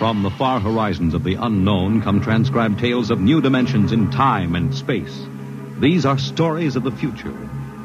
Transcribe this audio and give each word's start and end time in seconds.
From 0.00 0.22
the 0.22 0.30
far 0.30 0.60
horizons 0.60 1.12
of 1.12 1.24
the 1.24 1.34
unknown 1.34 2.00
come 2.00 2.22
transcribed 2.22 2.78
tales 2.78 3.10
of 3.10 3.20
new 3.20 3.42
dimensions 3.42 3.92
in 3.92 4.10
time 4.10 4.54
and 4.54 4.74
space. 4.74 5.26
These 5.78 6.06
are 6.06 6.16
stories 6.16 6.74
of 6.74 6.84
the 6.84 6.90
future, 6.90 7.36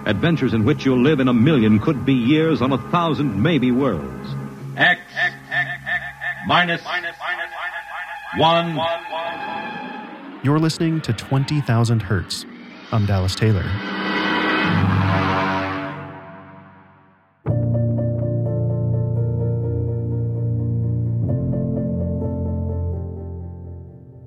adventures 0.06 0.54
in 0.54 0.64
which 0.64 0.86
you'll 0.86 1.02
live 1.02 1.20
in 1.20 1.28
a 1.28 1.34
million 1.34 1.78
could 1.78 2.06
be 2.06 2.14
years 2.14 2.62
on 2.62 2.72
a 2.72 2.78
thousand 2.90 3.44
maybe 3.44 3.70
worlds. 3.74 4.30
X, 4.78 5.02
minus, 6.48 6.82
one. 8.38 8.80
You're 10.42 10.60
listening 10.60 11.02
to 11.02 11.12
20,000 11.12 12.02
Hertz. 12.02 12.46
I'm 12.94 13.06
Dallas 13.06 13.36
Taylor. 13.36 13.66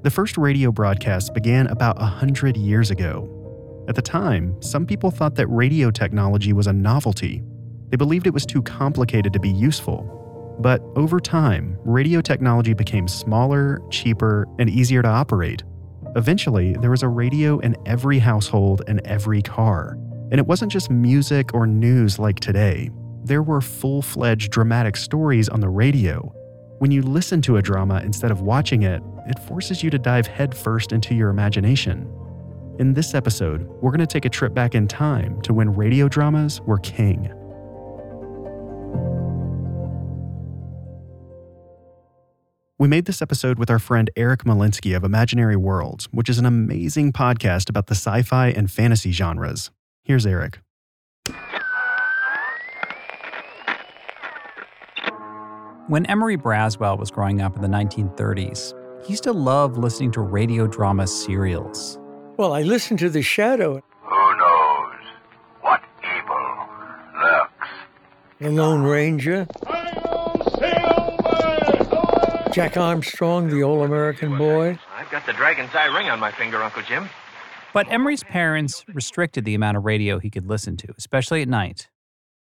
The 0.08 0.14
first 0.14 0.38
radio 0.38 0.72
broadcast 0.72 1.34
began 1.34 1.66
about 1.66 1.98
a 1.98 2.08
100 2.08 2.56
years 2.56 2.90
ago. 2.90 3.84
At 3.88 3.94
the 3.94 4.00
time, 4.00 4.56
some 4.62 4.86
people 4.86 5.10
thought 5.10 5.34
that 5.34 5.46
radio 5.48 5.90
technology 5.90 6.54
was 6.54 6.66
a 6.66 6.72
novelty. 6.72 7.42
They 7.90 7.98
believed 7.98 8.26
it 8.26 8.32
was 8.32 8.46
too 8.46 8.62
complicated 8.62 9.34
to 9.34 9.38
be 9.38 9.50
useful. 9.50 10.56
But 10.60 10.80
over 10.96 11.20
time, 11.20 11.76
radio 11.84 12.22
technology 12.22 12.72
became 12.72 13.06
smaller, 13.06 13.82
cheaper, 13.90 14.48
and 14.58 14.70
easier 14.70 15.02
to 15.02 15.08
operate. 15.08 15.62
Eventually, 16.16 16.72
there 16.80 16.90
was 16.90 17.02
a 17.02 17.08
radio 17.08 17.58
in 17.58 17.76
every 17.84 18.18
household 18.18 18.80
and 18.88 19.06
every 19.06 19.42
car. 19.42 19.98
And 20.30 20.36
it 20.38 20.46
wasn't 20.46 20.72
just 20.72 20.90
music 20.90 21.52
or 21.52 21.66
news 21.66 22.18
like 22.18 22.40
today. 22.40 22.88
There 23.24 23.42
were 23.42 23.60
full 23.60 24.00
fledged 24.00 24.52
dramatic 24.52 24.96
stories 24.96 25.50
on 25.50 25.60
the 25.60 25.68
radio. 25.68 26.32
When 26.78 26.92
you 26.92 27.02
listen 27.02 27.42
to 27.42 27.58
a 27.58 27.62
drama 27.62 28.00
instead 28.02 28.30
of 28.30 28.40
watching 28.40 28.84
it, 28.84 29.02
it 29.28 29.38
forces 29.38 29.82
you 29.82 29.90
to 29.90 29.98
dive 29.98 30.26
headfirst 30.26 30.92
into 30.92 31.14
your 31.14 31.28
imagination. 31.28 32.10
In 32.78 32.94
this 32.94 33.14
episode, 33.14 33.66
we're 33.80 33.90
going 33.90 34.00
to 34.00 34.06
take 34.06 34.24
a 34.24 34.30
trip 34.30 34.54
back 34.54 34.74
in 34.74 34.86
time 34.88 35.40
to 35.42 35.52
when 35.52 35.74
radio 35.74 36.08
dramas 36.08 36.60
were 36.62 36.78
king. 36.78 37.32
We 42.78 42.86
made 42.86 43.06
this 43.06 43.20
episode 43.20 43.58
with 43.58 43.70
our 43.70 43.80
friend 43.80 44.08
Eric 44.14 44.44
Molinsky 44.44 44.96
of 44.96 45.02
Imaginary 45.02 45.56
Worlds, 45.56 46.06
which 46.12 46.28
is 46.28 46.38
an 46.38 46.46
amazing 46.46 47.12
podcast 47.12 47.68
about 47.68 47.88
the 47.88 47.96
sci 47.96 48.22
fi 48.22 48.50
and 48.50 48.70
fantasy 48.70 49.10
genres. 49.10 49.72
Here's 50.04 50.24
Eric. 50.24 50.60
When 55.88 56.06
Emory 56.06 56.36
Braswell 56.36 56.98
was 56.98 57.10
growing 57.10 57.40
up 57.40 57.56
in 57.56 57.62
the 57.62 57.68
1930s, 57.68 58.77
he 59.04 59.10
used 59.12 59.22
to 59.24 59.32
love 59.32 59.78
listening 59.78 60.10
to 60.12 60.20
radio 60.20 60.66
drama 60.66 61.06
serials. 61.06 61.98
Well, 62.36 62.52
I 62.52 62.62
listened 62.62 62.98
to 63.00 63.10
The 63.10 63.22
Shadow. 63.22 63.82
Who 64.02 64.36
knows 64.36 64.94
what 65.60 65.82
evil 66.02 66.68
lurks? 67.20 67.68
The 68.40 68.50
Lone 68.50 68.82
Ranger. 68.82 69.46
Jack 72.52 72.76
Armstrong, 72.76 73.48
the 73.48 73.62
All 73.62 73.84
American 73.84 74.36
Boy. 74.36 74.78
I've 74.96 75.10
got 75.10 75.26
the 75.26 75.32
dragon's 75.32 75.74
eye 75.74 75.86
ring 75.96 76.10
on 76.10 76.18
my 76.18 76.32
finger, 76.32 76.60
Uncle 76.62 76.82
Jim. 76.82 77.08
But 77.72 77.86
Emory's 77.92 78.24
parents 78.24 78.84
restricted 78.92 79.44
the 79.44 79.54
amount 79.54 79.76
of 79.76 79.84
radio 79.84 80.18
he 80.18 80.30
could 80.30 80.46
listen 80.46 80.76
to, 80.78 80.88
especially 80.96 81.42
at 81.42 81.48
night. 81.48 81.88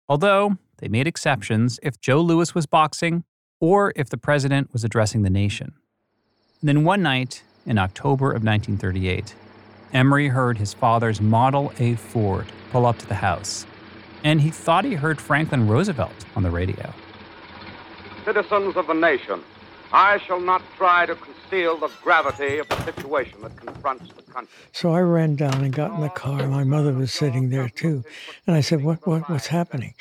Although 0.07 0.57
they 0.77 0.87
made 0.87 1.07
exceptions 1.07 1.79
if 1.83 1.99
Joe 1.99 2.21
Louis 2.21 2.53
was 2.55 2.65
boxing 2.65 3.23
or 3.59 3.91
if 3.95 4.09
the 4.09 4.17
president 4.17 4.71
was 4.71 4.83
addressing 4.83 5.23
the 5.23 5.29
nation. 5.29 5.73
And 6.61 6.69
then 6.69 6.83
one 6.83 7.01
night 7.01 7.43
in 7.65 7.77
October 7.77 8.27
of 8.27 8.43
1938, 8.43 9.35
Emory 9.93 10.29
heard 10.29 10.57
his 10.57 10.73
father's 10.73 11.21
Model 11.21 11.71
A 11.79 11.95
Ford 11.95 12.47
pull 12.71 12.85
up 12.85 12.97
to 12.99 13.07
the 13.07 13.15
house, 13.15 13.65
and 14.23 14.41
he 14.41 14.49
thought 14.49 14.85
he 14.85 14.95
heard 14.95 15.21
Franklin 15.21 15.67
Roosevelt 15.67 16.25
on 16.35 16.43
the 16.43 16.51
radio. 16.51 16.93
Citizens 18.23 18.75
of 18.75 18.87
the 18.87 18.93
nation, 18.93 19.41
I 19.91 20.17
shall 20.17 20.39
not 20.39 20.61
try 20.75 21.05
to 21.05 21.15
conceal 21.15 21.77
the 21.77 21.89
gravity 22.01 22.57
of 22.57 22.67
the 22.67 22.83
situation 22.83 23.41
that 23.41 23.55
confronts 23.55 24.11
the 24.13 24.23
country. 24.23 24.53
So 24.71 24.91
I 24.91 25.01
ran 25.01 25.35
down 25.35 25.63
and 25.63 25.71
got 25.71 25.93
in 25.93 26.01
the 26.01 26.09
car. 26.09 26.47
My 26.47 26.63
mother 26.63 26.93
was 26.93 27.13
sitting 27.13 27.49
there 27.49 27.69
too. 27.69 28.03
And 28.47 28.55
I 28.55 28.61
said, 28.61 28.83
what, 28.83 29.05
what, 29.05 29.29
What's 29.29 29.47
happening? 29.47 29.93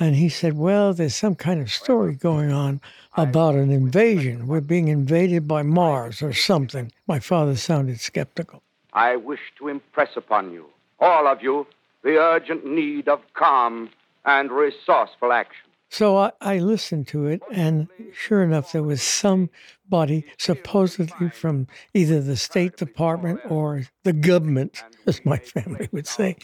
And 0.00 0.16
he 0.16 0.30
said, 0.30 0.56
Well, 0.56 0.94
there's 0.94 1.14
some 1.14 1.34
kind 1.34 1.60
of 1.60 1.70
story 1.70 2.14
going 2.14 2.50
on 2.50 2.80
about 3.22 3.54
an 3.54 3.70
invasion. 3.70 4.46
We're 4.46 4.60
being 4.60 4.88
invaded 4.88 5.46
by 5.46 5.62
Mars 5.62 6.22
or 6.22 6.32
something. 6.32 6.92
My 7.06 7.18
father 7.18 7.56
sounded 7.56 8.00
skeptical. 8.00 8.62
I 8.92 9.16
wish 9.16 9.40
to 9.58 9.68
impress 9.68 10.16
upon 10.16 10.52
you, 10.52 10.66
all 10.98 11.26
of 11.26 11.42
you, 11.42 11.66
the 12.02 12.18
urgent 12.18 12.66
need 12.66 13.08
of 13.08 13.20
calm 13.34 13.90
and 14.24 14.50
resourceful 14.50 15.32
action. 15.32 15.66
So 15.92 16.16
I, 16.16 16.30
I, 16.40 16.58
listened 16.58 17.08
to 17.08 17.26
it, 17.26 17.42
and 17.50 17.88
sure 18.12 18.44
enough, 18.44 18.70
there 18.70 18.82
was 18.84 19.02
somebody 19.02 20.24
supposedly 20.38 21.30
from 21.30 21.66
either 21.94 22.20
the 22.20 22.36
State 22.36 22.76
Department 22.76 23.40
or 23.48 23.82
the 24.04 24.12
government, 24.12 24.84
as 25.06 25.24
my 25.26 25.38
family 25.38 25.88
would 25.90 26.06
say, 26.06 26.36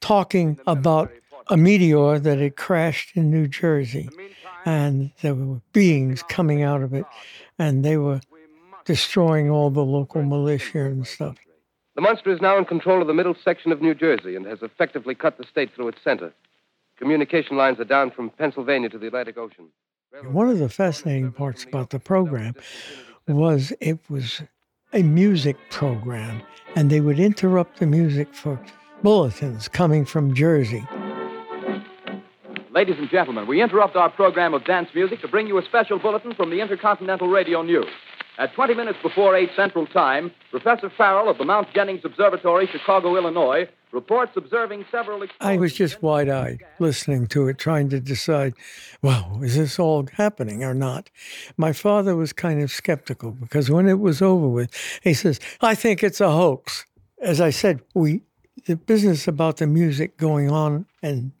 talking 0.00 0.60
about 0.66 1.10
a 1.48 1.56
meteor 1.56 2.18
that 2.18 2.38
had 2.38 2.56
crashed 2.56 3.16
in 3.16 3.30
New 3.30 3.48
Jersey. 3.48 4.10
And 4.64 5.12
there 5.22 5.34
were 5.34 5.60
beings 5.72 6.22
coming 6.22 6.62
out 6.62 6.82
of 6.82 6.94
it, 6.94 7.06
and 7.58 7.84
they 7.84 7.96
were 7.96 8.20
destroying 8.84 9.50
all 9.50 9.70
the 9.70 9.84
local 9.84 10.22
militia 10.22 10.84
and 10.86 11.06
stuff. 11.06 11.36
The 11.96 12.02
monster 12.02 12.30
is 12.32 12.40
now 12.40 12.56
in 12.56 12.64
control 12.64 13.00
of 13.00 13.06
the 13.06 13.14
middle 13.14 13.34
section 13.44 13.72
of 13.72 13.82
New 13.82 13.94
Jersey 13.94 14.36
and 14.36 14.46
has 14.46 14.62
effectively 14.62 15.14
cut 15.14 15.38
the 15.38 15.44
state 15.44 15.74
through 15.74 15.88
its 15.88 16.02
center. 16.02 16.32
Communication 16.96 17.56
lines 17.56 17.80
are 17.80 17.84
down 17.84 18.10
from 18.10 18.30
Pennsylvania 18.30 18.88
to 18.90 18.98
the 18.98 19.08
Atlantic 19.08 19.38
Ocean. 19.38 19.66
One 20.24 20.48
of 20.48 20.58
the 20.58 20.68
fascinating 20.68 21.32
parts 21.32 21.64
about 21.64 21.90
the 21.90 21.98
program 21.98 22.54
was 23.26 23.72
it 23.80 23.98
was 24.08 24.42
a 24.92 25.02
music 25.02 25.56
program, 25.70 26.42
and 26.74 26.90
they 26.90 27.00
would 27.00 27.20
interrupt 27.20 27.78
the 27.78 27.86
music 27.86 28.34
for 28.34 28.60
bulletins 29.02 29.68
coming 29.68 30.04
from 30.04 30.34
Jersey. 30.34 30.84
Ladies 32.72 32.98
and 32.98 33.10
gentlemen, 33.10 33.48
we 33.48 33.60
interrupt 33.60 33.96
our 33.96 34.08
program 34.08 34.54
of 34.54 34.64
dance 34.64 34.90
music 34.94 35.20
to 35.22 35.28
bring 35.28 35.48
you 35.48 35.58
a 35.58 35.64
special 35.64 35.98
bulletin 35.98 36.32
from 36.36 36.50
the 36.50 36.60
Intercontinental 36.60 37.26
Radio 37.26 37.62
News. 37.62 37.88
At 38.38 38.54
20 38.54 38.74
minutes 38.74 38.98
before 39.02 39.34
8 39.34 39.50
Central 39.56 39.88
Time, 39.88 40.30
Professor 40.52 40.88
Farrell 40.88 41.28
of 41.28 41.36
the 41.36 41.44
Mount 41.44 41.66
Jennings 41.74 42.02
Observatory, 42.04 42.68
Chicago, 42.68 43.16
Illinois, 43.16 43.68
reports 43.90 44.36
observing 44.36 44.84
several. 44.88 45.26
I 45.40 45.56
was 45.56 45.74
just 45.74 46.00
wide 46.00 46.28
eyed 46.28 46.62
listening 46.78 47.26
to 47.28 47.48
it, 47.48 47.58
trying 47.58 47.88
to 47.88 47.98
decide, 47.98 48.54
well, 49.02 49.40
is 49.42 49.56
this 49.56 49.80
all 49.80 50.06
happening 50.12 50.62
or 50.62 50.72
not? 50.72 51.10
My 51.56 51.72
father 51.72 52.14
was 52.14 52.32
kind 52.32 52.62
of 52.62 52.70
skeptical 52.70 53.32
because 53.32 53.68
when 53.68 53.88
it 53.88 53.98
was 53.98 54.22
over 54.22 54.46
with, 54.46 54.72
he 55.02 55.12
says, 55.12 55.40
I 55.60 55.74
think 55.74 56.04
it's 56.04 56.20
a 56.20 56.30
hoax. 56.30 56.86
As 57.20 57.40
I 57.40 57.50
said, 57.50 57.80
we 57.94 58.22
the 58.66 58.76
business 58.76 59.26
about 59.26 59.56
the 59.56 59.66
music 59.66 60.16
going 60.18 60.50
on 60.50 60.86
and 61.02 61.32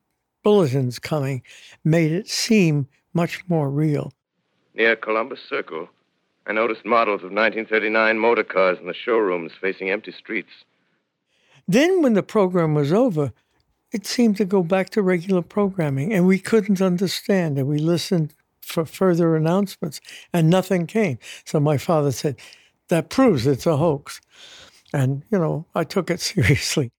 bulletins 0.42 0.98
coming 0.98 1.42
made 1.84 2.12
it 2.12 2.28
seem 2.28 2.88
much 3.12 3.42
more 3.48 3.70
real. 3.70 4.12
Near 4.74 4.96
Columbus 4.96 5.40
Circle, 5.48 5.88
I 6.46 6.52
noticed 6.52 6.84
models 6.84 7.20
of 7.20 7.32
1939 7.32 8.18
motor 8.18 8.44
cars 8.44 8.78
in 8.80 8.86
the 8.86 8.94
showrooms 8.94 9.52
facing 9.60 9.90
empty 9.90 10.12
streets. 10.12 10.50
Then, 11.68 12.02
when 12.02 12.14
the 12.14 12.22
program 12.22 12.74
was 12.74 12.92
over, 12.92 13.32
it 13.92 14.06
seemed 14.06 14.36
to 14.38 14.44
go 14.44 14.62
back 14.62 14.90
to 14.90 15.02
regular 15.02 15.42
programming, 15.42 16.12
and 16.12 16.26
we 16.26 16.38
couldn't 16.38 16.80
understand. 16.80 17.58
And 17.58 17.68
we 17.68 17.78
listened 17.78 18.34
for 18.60 18.84
further 18.84 19.36
announcements, 19.36 20.00
and 20.32 20.48
nothing 20.48 20.86
came. 20.86 21.18
So 21.44 21.60
my 21.60 21.76
father 21.76 22.12
said, 22.12 22.36
That 22.88 23.10
proves 23.10 23.46
it's 23.46 23.66
a 23.66 23.76
hoax. 23.76 24.20
And, 24.92 25.22
you 25.30 25.38
know, 25.38 25.66
I 25.74 25.84
took 25.84 26.10
it 26.10 26.20
seriously. 26.32 26.90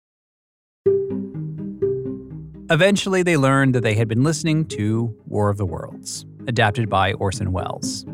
Eventually, 2.72 3.22
they 3.22 3.36
learned 3.36 3.76
that 3.76 3.82
they 3.82 3.96
had 3.96 4.08
been 4.08 4.24
listening 4.24 4.64
to 4.68 5.14
War 5.26 5.50
of 5.50 5.58
the 5.58 5.66
Worlds, 5.66 6.26
adapted 6.48 6.90
by 6.90 7.12
Orson 7.12 7.52
Welles. 7.52 8.06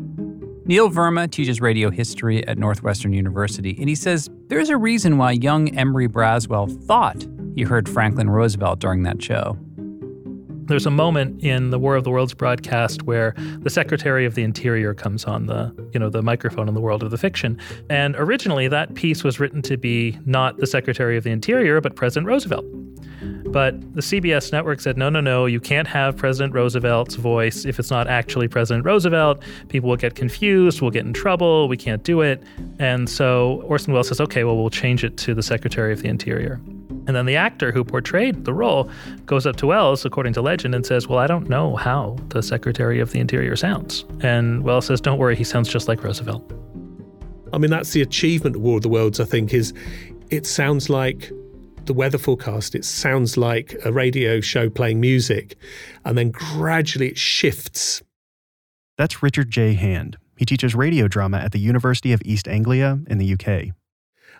Neil 0.64 0.90
Verma 0.90 1.30
teaches 1.30 1.60
radio 1.60 1.90
history 1.90 2.44
at 2.44 2.58
Northwestern 2.58 3.12
University, 3.12 3.76
and 3.78 3.88
he 3.88 3.94
says 3.94 4.28
there's 4.48 4.68
a 4.68 4.76
reason 4.76 5.16
why 5.16 5.30
young 5.30 5.68
Emory 5.76 6.08
Braswell 6.08 6.68
thought 6.86 7.24
he 7.54 7.62
heard 7.62 7.88
Franklin 7.88 8.28
Roosevelt 8.28 8.80
during 8.80 9.04
that 9.04 9.22
show. 9.22 9.56
There's 10.64 10.86
a 10.86 10.90
moment 10.90 11.40
in 11.44 11.70
the 11.70 11.78
War 11.78 11.94
of 11.94 12.02
the 12.02 12.10
Worlds 12.10 12.34
broadcast 12.34 13.04
where 13.04 13.34
the 13.60 13.70
Secretary 13.70 14.26
of 14.26 14.34
the 14.34 14.42
Interior 14.42 14.92
comes 14.92 15.24
on 15.24 15.46
the, 15.46 15.72
you 15.94 16.00
know, 16.00 16.10
the 16.10 16.20
microphone 16.20 16.66
in 16.66 16.74
the 16.74 16.80
world 16.80 17.04
of 17.04 17.12
the 17.12 17.16
fiction. 17.16 17.58
And 17.88 18.16
originally 18.16 18.66
that 18.66 18.94
piece 18.94 19.22
was 19.22 19.38
written 19.38 19.62
to 19.62 19.76
be 19.76 20.18
not 20.26 20.56
the 20.56 20.66
Secretary 20.66 21.16
of 21.16 21.22
the 21.22 21.30
Interior, 21.30 21.80
but 21.80 21.94
President 21.94 22.26
Roosevelt. 22.26 22.66
But 23.44 23.80
the 23.94 24.00
CBS 24.00 24.52
network 24.52 24.80
said, 24.80 24.96
no, 24.96 25.08
no, 25.08 25.20
no, 25.20 25.46
you 25.46 25.60
can't 25.60 25.88
have 25.88 26.16
President 26.16 26.54
Roosevelt's 26.54 27.14
voice 27.14 27.64
if 27.64 27.78
it's 27.78 27.90
not 27.90 28.08
actually 28.08 28.48
President 28.48 28.84
Roosevelt. 28.84 29.42
People 29.68 29.88
will 29.88 29.96
get 29.96 30.14
confused, 30.14 30.80
we'll 30.80 30.90
get 30.90 31.06
in 31.06 31.12
trouble, 31.12 31.68
we 31.68 31.76
can't 31.76 32.02
do 32.02 32.20
it. 32.20 32.42
And 32.78 33.08
so 33.08 33.62
Orson 33.66 33.92
Welles 33.92 34.08
says, 34.08 34.20
okay, 34.20 34.44
well, 34.44 34.56
we'll 34.56 34.70
change 34.70 35.04
it 35.04 35.16
to 35.18 35.34
the 35.34 35.42
Secretary 35.42 35.92
of 35.92 36.02
the 36.02 36.08
Interior. 36.08 36.60
And 37.08 37.16
then 37.16 37.24
the 37.24 37.36
actor 37.36 37.72
who 37.72 37.84
portrayed 37.84 38.44
the 38.44 38.52
role 38.52 38.90
goes 39.24 39.46
up 39.46 39.56
to 39.56 39.66
Welles, 39.66 40.04
according 40.04 40.34
to 40.34 40.42
legend, 40.42 40.74
and 40.74 40.84
says, 40.84 41.08
Well, 41.08 41.18
I 41.18 41.26
don't 41.26 41.48
know 41.48 41.74
how 41.74 42.18
the 42.28 42.42
Secretary 42.42 43.00
of 43.00 43.12
the 43.12 43.18
Interior 43.18 43.56
sounds. 43.56 44.04
And 44.20 44.62
Welles 44.62 44.86
says, 44.86 45.00
Don't 45.00 45.16
worry, 45.16 45.34
he 45.34 45.42
sounds 45.42 45.70
just 45.70 45.88
like 45.88 46.04
Roosevelt. 46.04 46.52
I 47.54 47.56
mean, 47.56 47.70
that's 47.70 47.92
the 47.92 48.02
achievement 48.02 48.56
of 48.56 48.62
War 48.62 48.76
of 48.76 48.82
the 48.82 48.90
Worlds, 48.90 49.20
I 49.20 49.24
think, 49.24 49.54
is 49.54 49.72
it 50.30 50.46
sounds 50.46 50.90
like 50.90 51.32
the 51.88 51.94
weather 51.94 52.18
forecast. 52.18 52.76
It 52.76 52.84
sounds 52.84 53.36
like 53.36 53.74
a 53.84 53.90
radio 53.90 54.40
show 54.40 54.70
playing 54.70 55.00
music, 55.00 55.56
and 56.04 56.16
then 56.16 56.30
gradually 56.30 57.08
it 57.08 57.18
shifts. 57.18 58.02
That's 58.96 59.22
Richard 59.22 59.50
J. 59.50 59.74
Hand. 59.74 60.16
He 60.36 60.44
teaches 60.44 60.74
radio 60.74 61.08
drama 61.08 61.38
at 61.38 61.50
the 61.50 61.58
University 61.58 62.12
of 62.12 62.22
East 62.24 62.46
Anglia 62.46 63.00
in 63.08 63.18
the 63.18 63.32
UK. 63.32 63.74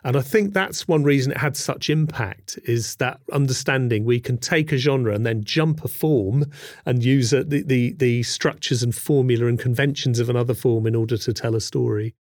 And 0.03 0.15
I 0.15 0.21
think 0.21 0.53
that's 0.53 0.87
one 0.87 1.03
reason 1.03 1.33
it 1.33 1.39
had 1.39 1.57
such 1.57 1.89
impact 1.89 2.57
is 2.63 2.95
that 2.97 3.19
understanding 3.33 4.05
we 4.05 4.19
can 4.19 4.37
take 4.37 4.71
a 4.71 4.77
genre 4.77 5.13
and 5.13 5.25
then 5.25 5.43
jump 5.43 5.83
a 5.83 5.89
form 5.89 6.45
and 6.85 7.03
use 7.03 7.33
uh, 7.33 7.43
the, 7.45 7.63
the, 7.63 7.93
the 7.93 8.23
structures 8.23 8.81
and 8.81 8.95
formula 8.95 9.47
and 9.47 9.59
conventions 9.59 10.19
of 10.19 10.29
another 10.29 10.53
form 10.53 10.87
in 10.87 10.95
order 10.95 11.17
to 11.17 11.33
tell 11.33 11.53
a 11.53 11.59
story. 11.59 12.13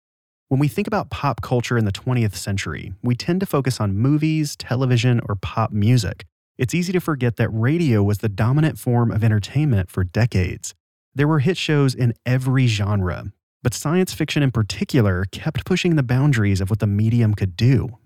When 0.48 0.60
we 0.60 0.68
think 0.68 0.86
about 0.86 1.10
pop 1.10 1.42
culture 1.42 1.76
in 1.76 1.86
the 1.86 1.92
20th 1.92 2.36
century, 2.36 2.92
we 3.02 3.16
tend 3.16 3.40
to 3.40 3.46
focus 3.46 3.80
on 3.80 3.96
movies, 3.96 4.54
television, 4.54 5.20
or 5.28 5.34
pop 5.34 5.72
music. 5.72 6.24
It's 6.56 6.72
easy 6.72 6.92
to 6.92 7.00
forget 7.00 7.34
that 7.36 7.48
radio 7.48 8.00
was 8.04 8.18
the 8.18 8.28
dominant 8.28 8.78
form 8.78 9.10
of 9.10 9.24
entertainment 9.24 9.90
for 9.90 10.04
decades. 10.04 10.72
There 11.16 11.26
were 11.26 11.40
hit 11.40 11.56
shows 11.56 11.96
in 11.96 12.14
every 12.24 12.68
genre, 12.68 13.32
but 13.64 13.74
science 13.74 14.14
fiction 14.14 14.44
in 14.44 14.52
particular 14.52 15.24
kept 15.32 15.64
pushing 15.64 15.96
the 15.96 16.04
boundaries 16.04 16.60
of 16.60 16.70
what 16.70 16.78
the 16.78 16.86
medium 16.86 17.34
could 17.34 17.56
do. 17.56 17.98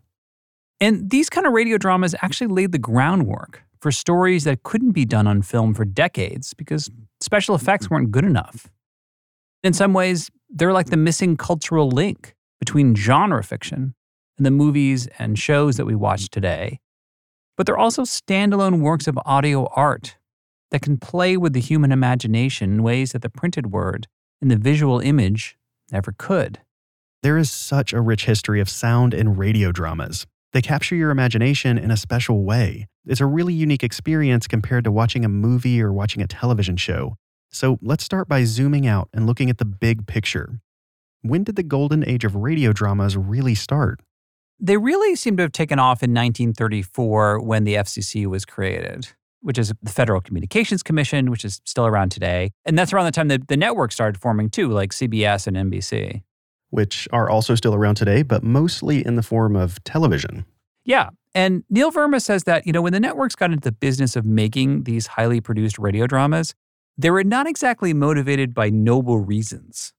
And 0.81 1.11
these 1.11 1.29
kind 1.29 1.47
of 1.47 1.53
radio 1.53 1.77
dramas 1.77 2.15
actually 2.23 2.47
laid 2.47 2.73
the 2.73 2.79
groundwork 2.79 3.65
for 3.83 3.93
stories 3.93 4.45
that 4.45 4.63
couldn't 4.63 4.93
be 4.93 5.05
done 5.05 5.27
on 5.27 5.43
film 5.43 5.75
for 5.75 5.85
decades 5.85 6.55
because 6.55 6.91
special 7.21 7.55
effects 7.55 7.91
weren't 7.91 8.11
good 8.11 8.25
enough. 8.25 8.71
In 9.63 9.75
some 9.75 9.93
ways, 9.93 10.31
they're 10.51 10.73
like 10.73 10.91
the 10.91 10.97
missing 10.97 11.37
cultural 11.37 11.89
link 11.89 12.35
between 12.59 12.95
genre 12.95 13.43
fiction 13.43 13.95
and 14.37 14.47
the 14.47 14.51
movies 14.51 15.09
and 15.19 15.39
shows 15.39 15.77
that 15.77 15.87
we 15.87 15.95
watch 15.95 16.29
today. 16.29 16.81
But 17.57 17.67
they're 17.67 17.79
also 17.79 18.03
standalone 18.03 18.81
works 18.81 19.07
of 19.07 19.19
audio 19.25 19.67
art 19.77 20.17
that 20.71 20.83
can 20.83 20.99
play 20.99 21.37
with 21.37 21.53
the 21.53 21.61
human 21.61 21.93
imagination 21.93 22.73
in 22.73 22.83
ways 22.83 23.13
that 23.13 23.23
the 23.23 23.31
printed 23.31 23.71
word 23.71 24.07
and 24.41 24.51
the 24.51 24.57
visual 24.57 25.01
image 25.01 25.57
never 25.93 26.15
could. 26.17 26.61
There 27.23 27.37
is 27.37 27.51
such 27.51 27.93
a 27.93 28.01
rich 28.01 28.25
history 28.25 28.61
of 28.61 28.69
sound 28.71 29.13
and 29.13 29.37
radio 29.37 29.73
dramas. 29.73 30.27
They 30.53 30.63
capture 30.63 30.97
your 30.97 31.11
imagination 31.11 31.77
in 31.77 31.91
a 31.91 31.97
special 31.97 32.45
way. 32.45 32.89
It's 33.07 33.21
a 33.21 33.27
really 33.27 33.53
unique 33.53 33.85
experience 33.85 34.47
compared 34.47 34.85
to 34.85 34.93
watching 34.93 35.25
a 35.25 35.29
movie 35.29 35.83
or 35.83 35.93
watching 35.93 36.23
a 36.23 36.27
television 36.27 36.77
show. 36.77 37.17
So 37.51 37.79
let's 37.83 38.05
start 38.05 38.29
by 38.29 38.45
zooming 38.45 38.87
out 38.87 39.09
and 39.13 39.27
looking 39.27 39.51
at 39.51 39.59
the 39.59 39.65
big 39.65 40.07
picture. 40.07 40.61
When 41.23 41.45
did 41.45 41.57
the 41.57 41.63
golden 41.63 42.09
age 42.09 42.25
of 42.25 42.35
radio 42.35 42.73
dramas 42.73 43.17
really 43.17 43.55
start? 43.55 44.01
They 44.59 44.77
really 44.77 45.17
seem 45.17 45.37
to 45.37 45.43
have 45.43 45.53
taken 45.53 45.79
off 45.79 46.03
in 46.03 46.11
1934 46.11 47.41
when 47.41 47.65
the 47.65 47.75
FCC 47.75 48.27
was 48.27 48.45
created 48.45 49.09
which 49.43 49.59
is 49.59 49.73
the 49.83 49.91
Federal 49.91 50.21
Communications 50.21 50.83
Commission, 50.83 51.31
which 51.31 51.45
is 51.45 51.61
still 51.65 51.87
around 51.87 52.11
today. 52.11 52.53
And 52.65 52.79
that's 52.79 52.93
around 52.93 53.07
the 53.07 53.13
time 53.13 53.29
that 53.29 53.49
the 53.49 53.57
networks 53.57 53.95
started 53.95 54.21
forming 54.21 54.51
too, 54.51 54.69
like 54.69 54.91
CBS 54.93 55.47
and 55.47 55.57
NBC. 55.57 56.23
Which 56.71 57.09
are 57.13 57.29
also 57.29 57.55
still 57.55 57.75
around 57.75 57.97
today, 57.97 58.23
but 58.23 58.45
mostly 58.45 59.05
in 59.05 59.17
the 59.17 59.23
form 59.23 59.57
of 59.57 59.83
television. 59.85 60.45
Yeah. 60.85 61.11
And 61.35 61.65
Neil 61.71 61.91
Verma 61.91 62.21
says 62.21 62.45
that, 62.45 62.67
you 62.67 62.73
know, 62.73 62.83
when 62.83 62.93
the 62.93 63.01
networks 63.01 63.35
got 63.35 63.51
into 63.51 63.63
the 63.63 63.73
business 63.73 64.17
of 64.17 64.25
making 64.25 64.85
these 64.85 65.07
highly 65.07 65.41
produced 65.41 65.79
radio 65.79 66.07
dramas, 66.07 66.55
they 66.99 67.11
were 67.11 67.25
not 67.25 67.47
exactly 67.47 67.95
motivated 67.95 68.55
by 68.55 68.71
noble 68.71 69.19
reasons 69.19 69.93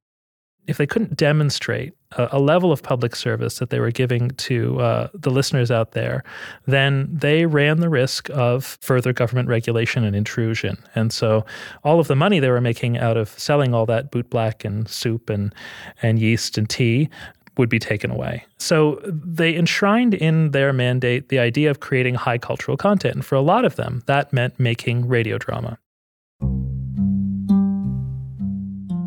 if 0.67 0.77
they 0.77 0.85
couldn't 0.85 1.17
demonstrate 1.17 1.93
a, 2.17 2.29
a, 2.33 2.39
level 2.39 2.71
of 2.71 2.83
public 2.83 3.15
service 3.15 3.59
that 3.59 3.69
they 3.69 3.79
were 3.79 3.91
giving 3.91 4.29
to 4.31 4.79
uh, 4.79 5.07
the 5.13 5.29
listeners 5.29 5.71
out 5.71 5.93
there, 5.93 6.23
then 6.67 7.09
they 7.11 7.45
ran 7.45 7.79
the 7.79 7.89
risk 7.89 8.29
of 8.29 8.77
further 8.81 9.11
government 9.11 9.49
regulation 9.49 10.03
and 10.03 10.15
intrusion. 10.15 10.77
And 10.93 11.11
so 11.11 11.45
all 11.83 11.99
of 11.99 12.07
the 12.07 12.15
money 12.15 12.39
they 12.39 12.49
were 12.49 12.61
making 12.61 12.97
out 12.97 13.17
of 13.17 13.29
selling 13.29 13.73
all 13.73 13.85
that 13.87 14.11
bootblack 14.11 14.63
and 14.63 14.87
soup 14.87 15.29
and, 15.29 15.53
and 16.01 16.19
yeast 16.19 16.57
and 16.57 16.69
tea 16.69 17.09
would 17.57 17.69
be 17.69 17.79
taken 17.79 18.11
away. 18.11 18.45
So 18.57 19.01
they 19.03 19.55
enshrined 19.55 20.13
in 20.13 20.51
their 20.51 20.71
mandate 20.71 21.29
the 21.29 21.39
idea 21.39 21.69
of 21.69 21.79
creating 21.79 22.15
high 22.15 22.37
cultural 22.37 22.77
content. 22.77 23.15
And 23.15 23.25
for 23.25 23.35
a 23.35 23.41
lot 23.41 23.65
of 23.65 23.75
them, 23.75 24.03
that 24.05 24.31
meant 24.31 24.59
making 24.59 25.07
radio 25.07 25.37
drama. 25.37 25.77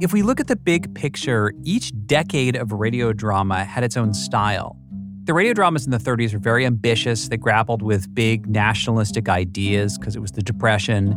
If 0.01 0.13
we 0.13 0.23
look 0.23 0.41
at 0.41 0.49
the 0.49 0.57
big 0.57 0.93
picture, 0.95 1.53
each 1.63 1.93
decade 2.07 2.57
of 2.57 2.73
radio 2.73 3.13
drama 3.13 3.65
had 3.65 3.85
its 3.85 3.97
own 3.97 4.13
style. 4.13 4.77
The 5.25 5.33
radio 5.33 5.55
dramas 5.55 5.85
in 5.85 5.93
the 5.93 5.99
30s 5.99 6.33
were 6.33 6.41
very 6.41 6.67
ambitious. 6.67 7.29
They 7.29 7.37
grappled 7.37 7.81
with 7.81 8.13
big 8.13 8.49
nationalistic 8.49 9.29
ideas 9.29 9.97
because 9.97 10.17
it 10.17 10.19
was 10.19 10.33
the 10.33 10.43
Depression. 10.43 11.17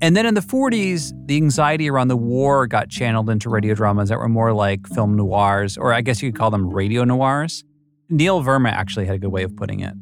And 0.00 0.16
then 0.16 0.24
in 0.24 0.34
the 0.34 0.40
40s, 0.40 1.12
the 1.26 1.36
anxiety 1.36 1.90
around 1.90 2.08
the 2.08 2.16
war 2.16 2.66
got 2.66 2.88
channeled 2.88 3.28
into 3.28 3.50
radio 3.50 3.74
dramas 3.74 4.08
that 4.08 4.18
were 4.18 4.28
more 4.28 4.54
like 4.54 4.86
film 4.88 5.14
noirs, 5.14 5.76
or 5.76 5.92
I 5.92 6.00
guess 6.00 6.22
you 6.22 6.32
could 6.32 6.38
call 6.38 6.50
them 6.50 6.70
radio 6.70 7.04
noirs. 7.04 7.62
Neil 8.08 8.42
Verma 8.42 8.70
actually 8.70 9.04
had 9.04 9.16
a 9.16 9.18
good 9.18 9.32
way 9.32 9.42
of 9.42 9.54
putting 9.54 9.80
it. 9.80 9.94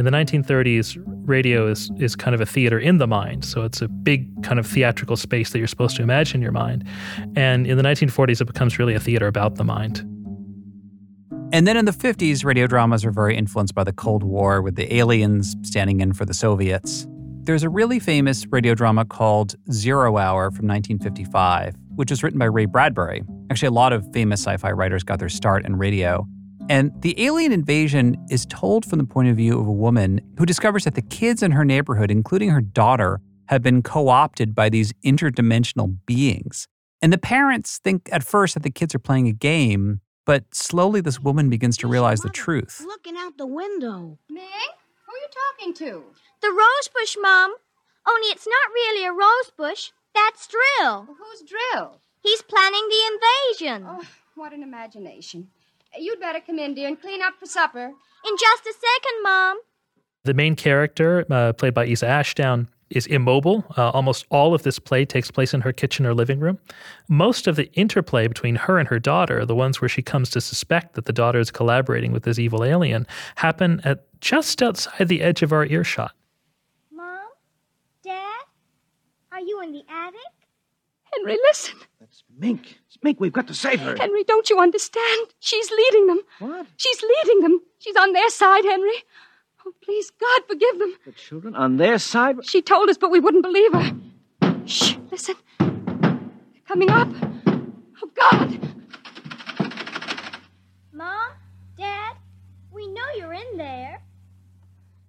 In 0.00 0.06
the 0.06 0.12
1930s, 0.12 0.96
radio 1.28 1.70
is, 1.70 1.90
is 1.98 2.16
kind 2.16 2.34
of 2.34 2.40
a 2.40 2.46
theater 2.46 2.78
in 2.78 2.96
the 2.96 3.06
mind. 3.06 3.44
So 3.44 3.64
it's 3.64 3.82
a 3.82 3.88
big 3.88 4.42
kind 4.42 4.58
of 4.58 4.66
theatrical 4.66 5.14
space 5.14 5.50
that 5.50 5.58
you're 5.58 5.68
supposed 5.68 5.94
to 5.96 6.02
imagine 6.02 6.36
in 6.36 6.42
your 6.42 6.52
mind. 6.52 6.88
And 7.36 7.66
in 7.66 7.76
the 7.76 7.82
1940s, 7.82 8.40
it 8.40 8.46
becomes 8.46 8.78
really 8.78 8.94
a 8.94 8.98
theater 8.98 9.26
about 9.26 9.56
the 9.56 9.64
mind. 9.64 9.98
And 11.52 11.66
then 11.66 11.76
in 11.76 11.84
the 11.84 11.92
50s, 11.92 12.46
radio 12.46 12.66
dramas 12.66 13.04
are 13.04 13.10
very 13.10 13.36
influenced 13.36 13.74
by 13.74 13.84
the 13.84 13.92
Cold 13.92 14.22
War, 14.22 14.62
with 14.62 14.76
the 14.76 14.90
aliens 14.96 15.54
standing 15.60 16.00
in 16.00 16.14
for 16.14 16.24
the 16.24 16.32
Soviets. 16.32 17.06
There's 17.42 17.62
a 17.62 17.68
really 17.68 17.98
famous 17.98 18.46
radio 18.46 18.74
drama 18.74 19.04
called 19.04 19.54
Zero 19.70 20.16
Hour 20.16 20.50
from 20.50 20.66
1955, 20.66 21.76
which 21.96 22.08
was 22.08 22.22
written 22.22 22.38
by 22.38 22.46
Ray 22.46 22.64
Bradbury. 22.64 23.22
Actually, 23.50 23.68
a 23.68 23.72
lot 23.72 23.92
of 23.92 24.10
famous 24.14 24.40
sci 24.40 24.56
fi 24.56 24.70
writers 24.70 25.02
got 25.02 25.18
their 25.18 25.28
start 25.28 25.66
in 25.66 25.76
radio. 25.76 26.26
And 26.70 26.92
the 27.02 27.20
alien 27.20 27.50
invasion 27.50 28.16
is 28.30 28.46
told 28.46 28.84
from 28.84 29.00
the 29.00 29.04
point 29.04 29.28
of 29.28 29.36
view 29.36 29.58
of 29.58 29.66
a 29.66 29.72
woman 29.72 30.20
who 30.38 30.46
discovers 30.46 30.84
that 30.84 30.94
the 30.94 31.02
kids 31.02 31.42
in 31.42 31.50
her 31.50 31.64
neighborhood, 31.64 32.12
including 32.12 32.50
her 32.50 32.60
daughter, 32.60 33.20
have 33.46 33.60
been 33.60 33.82
co 33.82 34.06
opted 34.06 34.54
by 34.54 34.68
these 34.68 34.92
interdimensional 35.04 35.96
beings. 36.06 36.68
And 37.02 37.12
the 37.12 37.18
parents 37.18 37.80
think 37.82 38.08
at 38.12 38.22
first 38.22 38.54
that 38.54 38.62
the 38.62 38.70
kids 38.70 38.94
are 38.94 39.00
playing 39.00 39.26
a 39.26 39.32
game, 39.32 40.00
but 40.24 40.44
slowly 40.54 41.00
this 41.00 41.18
woman 41.18 41.50
begins 41.50 41.76
to 41.78 41.88
realize 41.88 42.20
the 42.20 42.30
truth. 42.30 42.80
Looking 42.86 43.16
out 43.16 43.36
the 43.36 43.48
window. 43.48 44.20
Mink? 44.28 44.46
Who 45.06 45.12
are 45.12 45.18
you 45.18 45.28
talking 45.58 45.74
to? 45.74 46.04
The 46.40 46.50
rosebush, 46.52 47.16
Mom. 47.20 47.52
Only 48.08 48.28
it's 48.28 48.46
not 48.46 48.72
really 48.72 49.04
a 49.06 49.12
rosebush. 49.12 49.90
That's 50.14 50.46
Drill. 50.46 51.06
Well, 51.08 51.16
who's 51.18 51.42
Drill? 51.42 52.00
He's 52.22 52.42
planning 52.42 52.88
the 52.88 53.12
invasion. 53.12 53.86
Oh, 53.88 54.04
what 54.36 54.52
an 54.52 54.62
imagination. 54.62 55.48
You'd 55.98 56.20
better 56.20 56.40
come 56.40 56.58
in, 56.58 56.74
dear, 56.74 56.88
and 56.88 57.00
clean 57.00 57.22
up 57.22 57.34
for 57.38 57.46
supper. 57.46 57.86
In 57.86 58.36
just 58.38 58.66
a 58.66 58.72
second, 58.72 59.22
Mom. 59.22 59.58
The 60.24 60.34
main 60.34 60.54
character, 60.54 61.24
uh, 61.30 61.52
played 61.54 61.74
by 61.74 61.86
Isa 61.86 62.06
Ashdown, 62.06 62.68
is 62.90 63.06
immobile. 63.06 63.64
Uh, 63.76 63.90
almost 63.90 64.26
all 64.30 64.52
of 64.52 64.62
this 64.62 64.78
play 64.78 65.04
takes 65.04 65.30
place 65.30 65.54
in 65.54 65.60
her 65.62 65.72
kitchen 65.72 66.04
or 66.04 66.12
living 66.12 66.40
room. 66.40 66.58
Most 67.08 67.46
of 67.46 67.56
the 67.56 67.72
interplay 67.72 68.26
between 68.26 68.56
her 68.56 68.78
and 68.78 68.88
her 68.88 68.98
daughter, 68.98 69.46
the 69.46 69.54
ones 69.54 69.80
where 69.80 69.88
she 69.88 70.02
comes 70.02 70.28
to 70.30 70.40
suspect 70.40 70.94
that 70.94 71.04
the 71.06 71.12
daughter 71.12 71.38
is 71.38 71.50
collaborating 71.50 72.12
with 72.12 72.24
this 72.24 72.38
evil 72.38 72.64
alien, 72.64 73.06
happen 73.36 73.80
at 73.84 74.06
just 74.20 74.62
outside 74.62 75.08
the 75.08 75.22
edge 75.22 75.42
of 75.42 75.52
our 75.52 75.64
earshot. 75.64 76.12
Mom? 76.92 77.28
Dad? 78.02 78.44
Are 79.32 79.40
you 79.40 79.62
in 79.62 79.72
the 79.72 79.84
attic? 79.88 80.20
Henry, 81.12 81.38
listen. 81.48 81.76
That's 82.40 82.52
Mink. 82.52 82.80
Mink, 83.02 83.20
we've 83.20 83.32
got 83.32 83.46
to 83.48 83.54
save 83.54 83.80
her. 83.80 83.96
Henry, 83.96 84.24
don't 84.24 84.48
you 84.48 84.58
understand? 84.58 85.28
She's 85.40 85.70
leading 85.70 86.06
them. 86.06 86.20
What? 86.38 86.66
She's 86.76 87.02
leading 87.02 87.40
them. 87.42 87.60
She's 87.78 87.96
on 87.96 88.12
their 88.12 88.28
side, 88.30 88.64
Henry. 88.64 89.04
Oh, 89.66 89.72
please, 89.82 90.10
God, 90.10 90.42
forgive 90.48 90.78
them. 90.78 90.94
The 91.04 91.12
children 91.12 91.54
on 91.54 91.76
their 91.76 91.98
side? 91.98 92.36
She 92.44 92.62
told 92.62 92.88
us, 92.88 92.96
but 92.96 93.10
we 93.10 93.20
wouldn't 93.20 93.42
believe 93.42 93.72
her. 93.72 93.92
Shh, 94.66 94.96
listen. 95.10 95.34
They're 95.58 96.18
coming 96.66 96.90
up. 96.90 97.08
Oh, 98.02 98.10
God. 98.14 98.58
Mom? 100.92 101.32
Dad? 101.76 102.16
We 102.72 102.86
know 102.88 103.04
you're 103.16 103.34
in 103.34 103.56
there. 103.56 104.02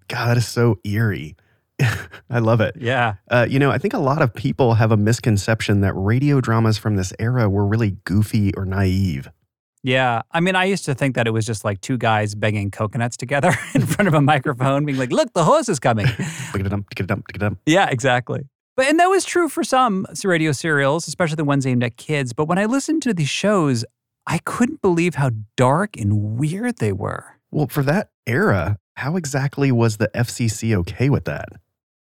God, 0.08 0.28
that 0.28 0.38
is 0.38 0.48
so 0.48 0.80
eerie. 0.84 1.36
I 2.30 2.40
love 2.40 2.62
it. 2.62 2.76
Yeah. 2.80 3.16
Uh, 3.30 3.46
you 3.50 3.60
know, 3.60 3.72
I 3.72 3.78
think 3.78 3.94
a 3.94 4.00
lot 4.00 4.22
of 4.22 4.34
people 4.34 4.76
have 4.76 4.92
a 4.92 4.98
misconception 4.98 5.82
that 5.82 5.94
radio 5.94 6.42
dramas 6.42 6.78
from 6.78 6.96
this 6.96 7.14
era 7.20 7.50
were 7.50 7.66
really 7.66 7.98
goofy 8.06 8.54
or 8.56 8.66
naive. 8.66 9.30
Yeah. 9.84 10.22
I 10.32 10.40
mean, 10.42 10.56
I 10.56 10.66
used 10.66 10.86
to 10.86 10.94
think 10.94 11.16
that 11.16 11.28
it 11.28 11.32
was 11.32 11.46
just 11.46 11.66
like 11.66 11.82
two 11.82 11.98
guys 11.98 12.36
banging 12.36 12.70
coconuts 12.72 13.18
together 13.18 13.54
in 13.74 13.86
front 13.86 14.08
of 14.08 14.14
a 14.14 14.22
microphone, 14.22 14.86
being 14.86 14.98
like, 14.98 15.12
look, 15.12 15.34
the 15.34 15.44
horse 15.44 15.70
is 15.70 15.80
coming. 15.80 16.08
yeah, 17.66 17.90
exactly. 17.90 18.48
But 18.78 18.88
and 18.88 19.00
that 19.00 19.08
was 19.08 19.26
true 19.26 19.50
for 19.50 19.64
some 19.64 20.06
radio 20.24 20.52
serials, 20.52 21.08
especially 21.08 21.36
the 21.36 21.44
ones 21.44 21.68
aimed 21.68 21.84
at 21.84 21.98
kids. 21.98 22.32
But 22.34 22.46
when 22.46 22.58
I 22.58 22.66
listened 22.66 23.02
to 23.04 23.14
these 23.14 23.30
shows, 23.30 23.84
I 24.28 24.40
couldn't 24.46 24.82
believe 24.82 25.16
how 25.16 25.32
dark 25.58 25.98
and 25.98 26.38
weird 26.38 26.78
they 26.78 26.92
were. 26.92 27.38
Well, 27.52 27.68
for 27.68 27.84
that 27.84 28.12
era, 28.26 28.78
how 28.96 29.18
exactly 29.18 29.72
was 29.72 29.98
the 29.98 30.10
FCC 30.10 30.76
okay 30.78 31.10
with 31.10 31.26
that? 31.26 31.50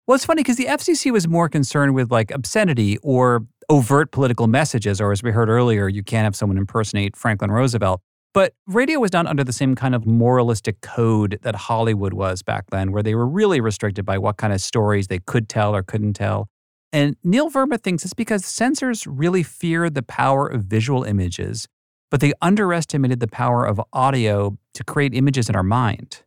Well, 0.06 0.14
it's 0.14 0.24
funny 0.24 0.44
because 0.44 0.56
the 0.56 0.66
FCC 0.66 1.10
was 1.10 1.26
more 1.26 1.48
concerned 1.48 1.96
with 1.96 2.12
like 2.12 2.30
obscenity 2.30 2.96
or 2.98 3.44
overt 3.68 4.12
political 4.12 4.46
messages, 4.46 5.00
or 5.00 5.10
as 5.10 5.20
we 5.20 5.32
heard 5.32 5.48
earlier, 5.48 5.88
you 5.88 6.04
can't 6.04 6.22
have 6.22 6.36
someone 6.36 6.58
impersonate 6.58 7.16
Franklin 7.16 7.50
Roosevelt. 7.50 8.00
But 8.32 8.54
radio 8.68 9.00
was 9.00 9.12
not 9.12 9.26
under 9.26 9.42
the 9.42 9.52
same 9.52 9.74
kind 9.74 9.96
of 9.96 10.06
moralistic 10.06 10.80
code 10.80 11.40
that 11.42 11.56
Hollywood 11.56 12.12
was 12.12 12.42
back 12.42 12.66
then, 12.70 12.92
where 12.92 13.02
they 13.02 13.16
were 13.16 13.26
really 13.26 13.60
restricted 13.60 14.04
by 14.04 14.16
what 14.16 14.36
kind 14.36 14.52
of 14.52 14.60
stories 14.60 15.08
they 15.08 15.18
could 15.18 15.48
tell 15.48 15.74
or 15.74 15.82
couldn't 15.82 16.12
tell. 16.12 16.48
And 16.92 17.16
Neil 17.24 17.50
Verma 17.50 17.82
thinks 17.82 18.04
it's 18.04 18.14
because 18.14 18.44
censors 18.44 19.08
really 19.08 19.42
feared 19.42 19.94
the 19.94 20.02
power 20.04 20.46
of 20.46 20.64
visual 20.64 21.02
images, 21.02 21.66
but 22.12 22.20
they 22.20 22.32
underestimated 22.40 23.18
the 23.18 23.26
power 23.26 23.64
of 23.66 23.80
audio 23.92 24.56
to 24.74 24.84
create 24.84 25.14
images 25.14 25.48
in 25.48 25.56
our 25.56 25.64
mind 25.64 26.22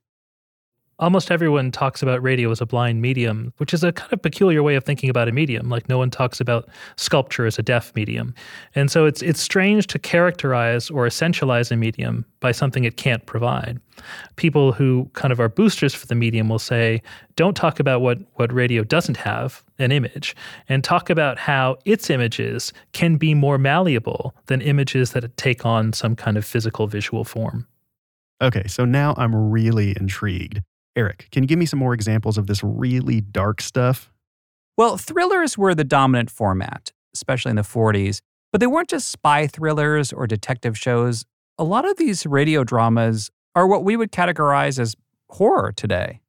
almost 1.00 1.32
everyone 1.32 1.72
talks 1.72 2.04
about 2.04 2.22
radio 2.22 2.52
as 2.52 2.62
a 2.62 2.66
blind 2.66 3.02
medium, 3.02 3.54
which 3.58 3.74
is 3.74 3.84
a 3.84 3.92
kind 3.92 4.12
of 4.12 4.22
peculiar 4.22 4.62
way 4.62 4.76
of 4.76 4.84
thinking 4.84 5.10
about 5.10 5.28
a 5.28 5.32
medium. 5.32 5.70
Like 5.70 5.90
no 5.90 5.98
one 5.98 6.10
talks 6.10 6.40
about 6.40 6.70
sculpture 6.98 7.46
as 7.46 7.58
a 7.58 7.64
deaf 7.64 7.96
medium. 7.96 8.34
And 8.76 8.92
so 8.92 9.06
it's 9.06 9.22
it's 9.22 9.42
strange 9.42 9.88
to 9.88 10.00
characterize 10.00 10.90
or 10.90 11.08
essentialize 11.08 11.72
a 11.72 11.76
medium 11.76 12.26
by 12.42 12.52
something 12.52 12.84
it 12.84 12.98
can't 12.98 13.26
provide. 13.26 13.80
People 14.36 14.72
who 14.72 15.10
kind 15.14 15.32
of 15.32 15.40
are 15.40 15.50
boosters 15.50 15.94
for 15.94 16.08
the 16.08 16.16
medium 16.16 16.48
will 16.48 16.60
say, 16.60 17.02
don't 17.36 17.56
talk 17.56 17.80
about 17.80 18.02
what, 18.02 18.20
what 18.36 18.54
radio 18.54 18.84
doesn't 18.84 19.18
have, 19.18 19.64
an 19.78 19.92
image, 19.92 20.36
and 20.70 20.84
talk 20.84 21.10
about 21.10 21.38
how 21.38 21.78
its 21.84 22.10
images 22.10 22.72
can 22.94 23.18
be 23.18 23.34
more 23.34 23.58
malleable 23.58 24.34
than 24.46 24.62
images 24.62 25.12
that 25.12 25.36
take 25.36 25.66
on 25.66 25.92
some 25.92 26.16
kind 26.16 26.38
of 26.38 26.46
physical 26.46 26.88
visual 26.88 27.26
form. 27.26 27.68
Okay, 28.42 28.68
so 28.68 28.86
now 28.86 29.14
I'm 29.18 29.36
really 29.36 29.96
intrigued. 30.00 30.62
Eric, 30.96 31.28
can 31.32 31.44
you 31.44 31.48
give 31.48 31.60
me 31.60 31.66
some 31.66 31.80
more 31.80 31.94
examples 31.94 32.38
of 32.38 32.48
this 32.48 32.64
really 32.64 33.22
dark 33.22 33.62
stuff? 33.62 34.12
Well, 34.78 34.98
thrillers 34.98 35.58
were 35.58 35.76
the 35.76 35.84
dominant 35.84 36.30
format, 36.32 36.92
especially 37.14 37.52
in 37.52 37.56
the 37.58 37.62
40s, 37.64 38.22
but 38.52 38.60
they 38.60 38.68
weren't 38.68 38.90
just 38.90 39.10
spy 39.10 39.48
thrillers 39.48 40.12
or 40.12 40.26
detective 40.26 40.78
shows. 40.78 41.26
A 41.58 41.64
lot 41.64 41.90
of 41.90 41.98
these 41.98 42.26
radio 42.26 42.64
dramas 42.64 43.30
are 43.56 43.68
what 43.68 43.84
we 43.84 43.96
would 43.96 44.12
categorize 44.12 44.80
as 44.80 44.96
horror 45.30 45.72
today. 45.76 46.22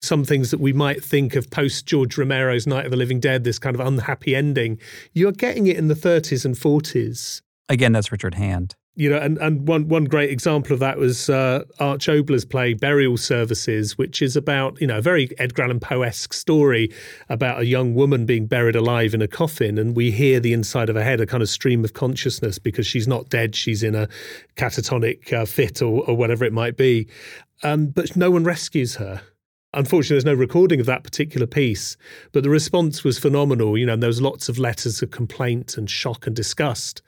Some 0.00 0.24
things 0.24 0.50
that 0.50 0.60
we 0.60 0.72
might 0.72 1.04
think 1.04 1.36
of 1.36 1.50
post 1.50 1.86
George 1.86 2.18
Romero's 2.18 2.66
Night 2.66 2.86
of 2.86 2.90
the 2.90 2.96
Living 2.96 3.20
Dead, 3.20 3.44
this 3.44 3.60
kind 3.60 3.76
of 3.76 3.86
unhappy 3.86 4.34
ending, 4.34 4.80
you're 5.12 5.30
getting 5.30 5.68
it 5.68 5.76
in 5.76 5.86
the 5.86 5.94
30s 5.94 6.44
and 6.44 6.56
40s. 6.56 7.40
Again, 7.68 7.92
that's 7.92 8.10
Richard 8.10 8.34
Hand 8.34 8.74
you 8.94 9.08
know, 9.08 9.16
and, 9.16 9.38
and 9.38 9.66
one 9.66 9.88
one 9.88 10.04
great 10.04 10.30
example 10.30 10.74
of 10.74 10.80
that 10.80 10.98
was 10.98 11.30
uh, 11.30 11.64
Arch 11.78 12.08
Oboler's 12.10 12.44
play 12.44 12.74
Burial 12.74 13.16
Services, 13.16 13.96
which 13.96 14.20
is 14.20 14.36
about 14.36 14.78
you 14.82 14.86
know 14.86 14.98
a 14.98 15.00
very 15.00 15.30
Edgar 15.38 15.62
Allan 15.62 15.80
Poe-esque 15.80 16.34
story 16.34 16.92
about 17.30 17.60
a 17.60 17.64
young 17.64 17.94
woman 17.94 18.26
being 18.26 18.46
buried 18.46 18.76
alive 18.76 19.14
in 19.14 19.22
a 19.22 19.28
coffin, 19.28 19.78
and 19.78 19.96
we 19.96 20.10
hear 20.10 20.40
the 20.40 20.52
inside 20.52 20.90
of 20.90 20.96
her 20.96 21.02
head, 21.02 21.20
a 21.20 21.26
kind 21.26 21.42
of 21.42 21.48
stream 21.48 21.84
of 21.84 21.94
consciousness 21.94 22.58
because 22.58 22.86
she's 22.86 23.08
not 23.08 23.30
dead, 23.30 23.56
she's 23.56 23.82
in 23.82 23.94
a 23.94 24.08
catatonic 24.56 25.32
uh, 25.32 25.46
fit 25.46 25.80
or, 25.80 26.04
or 26.06 26.14
whatever 26.14 26.44
it 26.44 26.52
might 26.52 26.76
be, 26.76 27.08
um, 27.62 27.86
but 27.86 28.14
no 28.14 28.30
one 28.30 28.44
rescues 28.44 28.96
her. 28.96 29.22
Unfortunately, 29.74 30.16
there's 30.16 30.24
no 30.26 30.34
recording 30.34 30.80
of 30.80 30.86
that 30.86 31.02
particular 31.02 31.46
piece, 31.46 31.96
but 32.32 32.42
the 32.42 32.50
response 32.50 33.04
was 33.04 33.18
phenomenal. 33.18 33.78
You 33.78 33.86
know, 33.86 33.94
and 33.94 34.02
there 34.02 34.08
was 34.08 34.20
lots 34.20 34.48
of 34.48 34.58
letters 34.58 35.00
of 35.02 35.10
complaint 35.10 35.78
and 35.78 35.88
shock 35.88 36.26
and 36.26 36.36
disgust. 36.36 37.00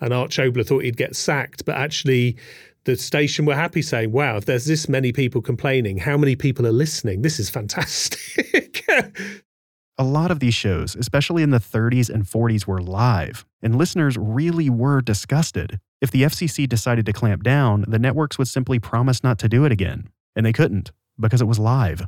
And 0.00 0.12
Arch 0.12 0.36
Oboler 0.36 0.66
thought 0.66 0.84
he'd 0.84 0.98
get 0.98 1.16
sacked, 1.16 1.64
but 1.64 1.76
actually, 1.76 2.36
the 2.84 2.96
station 2.96 3.46
were 3.46 3.54
happy 3.54 3.82
saying, 3.82 4.12
wow, 4.12 4.36
if 4.36 4.44
there's 4.44 4.66
this 4.66 4.88
many 4.88 5.12
people 5.12 5.40
complaining, 5.40 5.98
how 5.98 6.16
many 6.16 6.36
people 6.36 6.66
are 6.66 6.72
listening? 6.72 7.22
This 7.22 7.38
is 7.38 7.50
fantastic. 7.50 8.84
A 9.98 10.04
lot 10.04 10.30
of 10.30 10.40
these 10.40 10.54
shows, 10.54 10.96
especially 10.96 11.42
in 11.42 11.50
the 11.50 11.58
30s 11.58 12.08
and 12.08 12.24
40s, 12.24 12.66
were 12.66 12.80
live, 12.80 13.44
and 13.60 13.76
listeners 13.76 14.16
really 14.16 14.70
were 14.70 15.02
disgusted. 15.02 15.78
If 16.00 16.10
the 16.10 16.22
FCC 16.22 16.66
decided 16.66 17.04
to 17.04 17.12
clamp 17.12 17.42
down, 17.42 17.84
the 17.86 17.98
networks 17.98 18.38
would 18.38 18.48
simply 18.48 18.78
promise 18.78 19.22
not 19.22 19.38
to 19.40 19.48
do 19.48 19.66
it 19.66 19.72
again, 19.72 20.08
and 20.34 20.46
they 20.46 20.54
couldn't 20.54 20.90
because 21.20 21.40
it 21.40 21.46
was 21.46 21.58
live. 21.58 22.06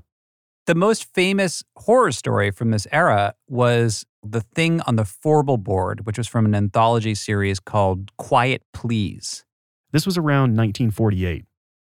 The 0.66 0.75
most 0.75 1.12
famous 1.12 1.64
horror 1.76 2.12
story 2.12 2.52
from 2.52 2.71
this 2.71 2.87
era 2.92 3.35
was 3.49 4.07
The 4.23 4.40
Thing 4.40 4.81
on 4.83 4.95
the 4.97 5.04
Fourble 5.04 5.57
Board, 5.57 6.07
which 6.07 6.19
was 6.19 6.28
from 6.28 6.47
an 6.47 6.54
anthology 6.54 7.16
series 7.16 7.59
called 7.59 8.16
Quiet 8.16 8.62
Please. 8.73 9.45
This 9.90 10.07
was 10.07 10.16
around 10.16 10.57
1948. 10.57 11.45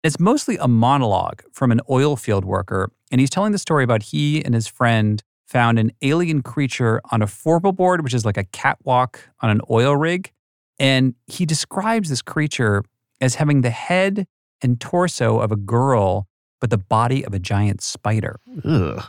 It's 0.02 0.20
mostly 0.20 0.56
a 0.56 0.68
monologue 0.68 1.42
from 1.52 1.72
an 1.72 1.80
oil 1.90 2.16
field 2.16 2.44
worker, 2.44 2.90
and 3.10 3.20
he's 3.20 3.28
telling 3.28 3.52
the 3.52 3.58
story 3.58 3.84
about 3.84 4.04
he 4.04 4.42
and 4.44 4.54
his 4.54 4.66
friend 4.66 5.22
found 5.46 5.78
an 5.78 5.90
alien 6.00 6.42
creature 6.42 7.00
on 7.10 7.22
a 7.22 7.26
Forble 7.26 7.72
board, 7.72 8.02
which 8.04 8.14
is 8.14 8.24
like 8.24 8.36
a 8.36 8.44
catwalk 8.44 9.28
on 9.40 9.50
an 9.50 9.60
oil 9.68 9.96
rig. 9.96 10.30
And 10.78 11.16
he 11.26 11.44
describes 11.44 12.08
this 12.08 12.22
creature 12.22 12.84
as 13.20 13.34
having 13.34 13.60
the 13.60 13.70
head 13.70 14.26
and 14.62 14.80
torso 14.80 15.40
of 15.40 15.50
a 15.50 15.56
girl 15.56 16.28
but 16.60 16.70
the 16.70 16.78
body 16.78 17.24
of 17.24 17.34
a 17.34 17.38
giant 17.38 17.82
spider. 17.82 18.38
Ugh. 18.64 19.02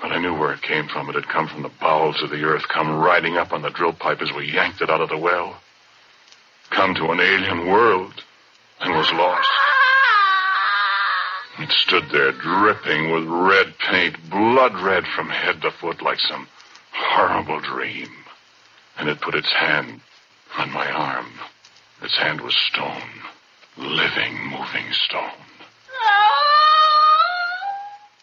But 0.00 0.12
I 0.12 0.18
knew 0.18 0.34
where 0.34 0.52
it 0.52 0.62
came 0.62 0.88
from. 0.88 1.08
It 1.10 1.14
had 1.14 1.28
come 1.28 1.48
from 1.48 1.62
the 1.62 1.70
bowels 1.80 2.22
of 2.22 2.30
the 2.30 2.42
earth, 2.44 2.66
come 2.68 2.98
riding 2.98 3.36
up 3.36 3.52
on 3.52 3.62
the 3.62 3.70
drill 3.70 3.92
pipe 3.92 4.22
as 4.22 4.32
we 4.32 4.50
yanked 4.50 4.80
it 4.80 4.90
out 4.90 5.00
of 5.00 5.08
the 5.08 5.18
well. 5.18 5.60
Come 6.70 6.94
to 6.94 7.10
an 7.10 7.20
alien 7.20 7.66
world 7.66 8.14
and 8.80 8.94
was 8.94 9.12
lost. 9.12 9.48
It 11.60 11.70
stood 11.72 12.04
there 12.10 12.32
dripping 12.32 13.10
with 13.10 13.24
red 13.24 13.76
paint, 13.78 14.30
blood 14.30 14.78
red 14.80 15.04
from 15.16 15.28
head 15.28 15.60
to 15.62 15.72
foot 15.72 16.00
like 16.00 16.20
some 16.20 16.46
horrible 16.92 17.60
dream. 17.60 18.08
And 18.96 19.08
it 19.08 19.20
put 19.20 19.34
its 19.34 19.50
hand 19.50 20.00
on 20.56 20.70
my 20.70 20.88
arm. 20.90 21.26
Its 22.00 22.16
hand 22.16 22.40
was 22.40 22.56
stone, 22.56 23.02
living, 23.76 24.38
moving 24.48 24.92
stone 24.92 25.32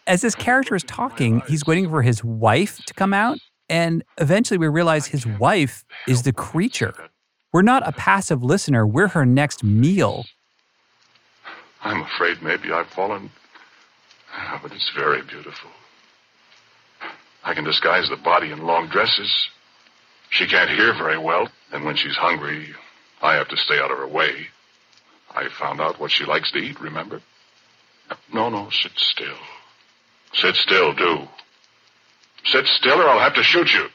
as 0.06 0.20
this 0.20 0.34
character 0.34 0.74
is 0.74 0.84
talking, 0.84 1.42
he's 1.48 1.66
waiting 1.66 1.88
for 1.88 2.02
his 2.02 2.22
wife 2.22 2.78
to 2.86 2.94
come 2.94 3.12
out. 3.12 3.38
And 3.68 4.04
eventually 4.18 4.58
we 4.58 4.68
realize 4.68 5.06
his 5.06 5.26
wife 5.26 5.84
is 6.06 6.22
the 6.22 6.32
creature. 6.32 6.94
We're 7.52 7.62
not 7.62 7.86
a 7.86 7.92
passive 7.92 8.42
listener, 8.42 8.86
we're 8.86 9.08
her 9.08 9.26
next 9.26 9.64
meal. 9.64 10.24
I'm 11.82 12.02
afraid 12.02 12.42
maybe 12.42 12.72
I've 12.72 12.88
fallen. 12.88 13.30
Oh, 14.38 14.58
but 14.62 14.72
it's 14.72 14.90
very 14.94 15.22
beautiful. 15.22 15.70
I 17.44 17.54
can 17.54 17.64
disguise 17.64 18.08
the 18.08 18.16
body 18.16 18.50
in 18.50 18.66
long 18.66 18.88
dresses. 18.88 19.48
She 20.30 20.46
can't 20.46 20.68
hear 20.68 20.92
very 20.94 21.18
well, 21.18 21.48
and 21.72 21.84
when 21.84 21.96
she's 21.96 22.16
hungry, 22.16 22.74
I 23.22 23.34
have 23.34 23.48
to 23.48 23.56
stay 23.56 23.78
out 23.78 23.90
of 23.90 23.98
her 23.98 24.06
way. 24.06 24.48
I 25.34 25.48
found 25.48 25.80
out 25.80 26.00
what 26.00 26.10
she 26.10 26.24
likes 26.24 26.50
to 26.52 26.58
eat, 26.58 26.80
remember? 26.80 27.20
No, 28.32 28.48
no, 28.48 28.68
sit 28.70 28.92
still. 28.96 29.38
Sit 30.36 30.54
still, 30.56 30.92
do. 30.92 31.28
Sit 32.44 32.66
still 32.66 33.00
or 33.00 33.08
I'll 33.08 33.20
have 33.20 33.34
to 33.34 33.42
shoot 33.42 33.72
you. 33.72 33.86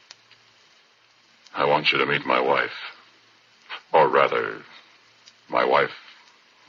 I 1.54 1.64
want 1.64 1.92
you 1.92 1.98
to 1.98 2.06
meet 2.06 2.26
my 2.26 2.40
wife. 2.40 2.70
Or 3.92 4.08
rather, 4.08 4.62
my 5.48 5.64
wife 5.64 5.90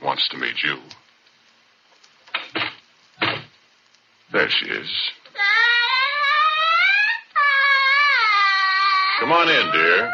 wants 0.03 0.27
to 0.30 0.38
meet 0.38 0.62
you. 0.63 0.77
There 4.32 4.50
she 4.50 4.65
is. 4.68 4.89
Come 9.20 9.32
on 9.32 9.50
in, 9.50 9.72
dear. 9.72 10.13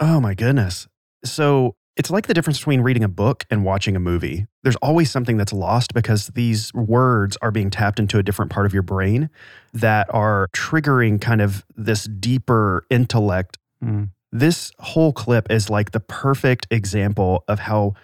Oh 0.00 0.20
my 0.20 0.34
goodness. 0.34 0.86
So 1.24 1.74
it's 1.98 2.10
like 2.10 2.28
the 2.28 2.34
difference 2.34 2.58
between 2.58 2.80
reading 2.80 3.02
a 3.02 3.08
book 3.08 3.44
and 3.50 3.64
watching 3.64 3.96
a 3.96 4.00
movie. 4.00 4.46
There's 4.62 4.76
always 4.76 5.10
something 5.10 5.36
that's 5.36 5.52
lost 5.52 5.92
because 5.92 6.28
these 6.28 6.72
words 6.72 7.36
are 7.42 7.50
being 7.50 7.70
tapped 7.70 7.98
into 7.98 8.18
a 8.18 8.22
different 8.22 8.52
part 8.52 8.66
of 8.66 8.72
your 8.72 8.84
brain 8.84 9.30
that 9.74 10.06
are 10.14 10.48
triggering 10.54 11.20
kind 11.20 11.40
of 11.40 11.66
this 11.76 12.04
deeper 12.04 12.86
intellect. 12.88 13.58
Mm. 13.84 14.10
This 14.30 14.70
whole 14.78 15.12
clip 15.12 15.50
is 15.50 15.68
like 15.68 15.90
the 15.90 16.00
perfect 16.00 16.68
example 16.70 17.42
of 17.48 17.58
how 17.58 17.94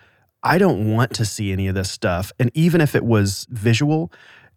I 0.43 0.59
don't 0.59 0.93
want 0.93 1.15
to 1.15 1.25
see 1.25 1.53
any 1.53 1.69
of 1.69 1.77
this 1.77 1.91
stuff. 1.91 2.33
And 2.41 2.51
even 2.53 2.81
if 2.81 2.97
it 2.97 3.05
was 3.05 3.47
visual, 3.49 4.13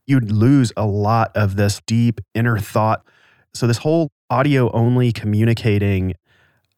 you'd 0.08 0.32
lose 0.32 0.74
a 0.76 0.86
lot 0.88 1.32
of 1.36 1.58
this 1.58 1.80
deep 1.86 2.22
inner 2.34 2.58
thought. 2.58 3.06
So, 3.54 3.68
this 3.68 3.78
whole 3.78 4.10
audio 4.30 4.72
only 4.72 5.12
communicating, 5.12 6.16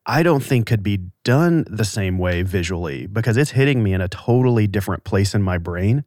I 0.09 0.23
don't 0.23 0.43
think 0.43 0.65
could 0.65 0.81
be 0.81 1.01
done 1.23 1.65
the 1.69 1.85
same 1.85 2.17
way 2.17 2.41
visually 2.41 3.05
because 3.05 3.37
it's 3.37 3.51
hitting 3.51 3.83
me 3.83 3.93
in 3.93 4.01
a 4.01 4.07
totally 4.07 4.65
different 4.65 5.03
place 5.03 5.35
in 5.35 5.43
my 5.43 5.59
brain 5.59 6.03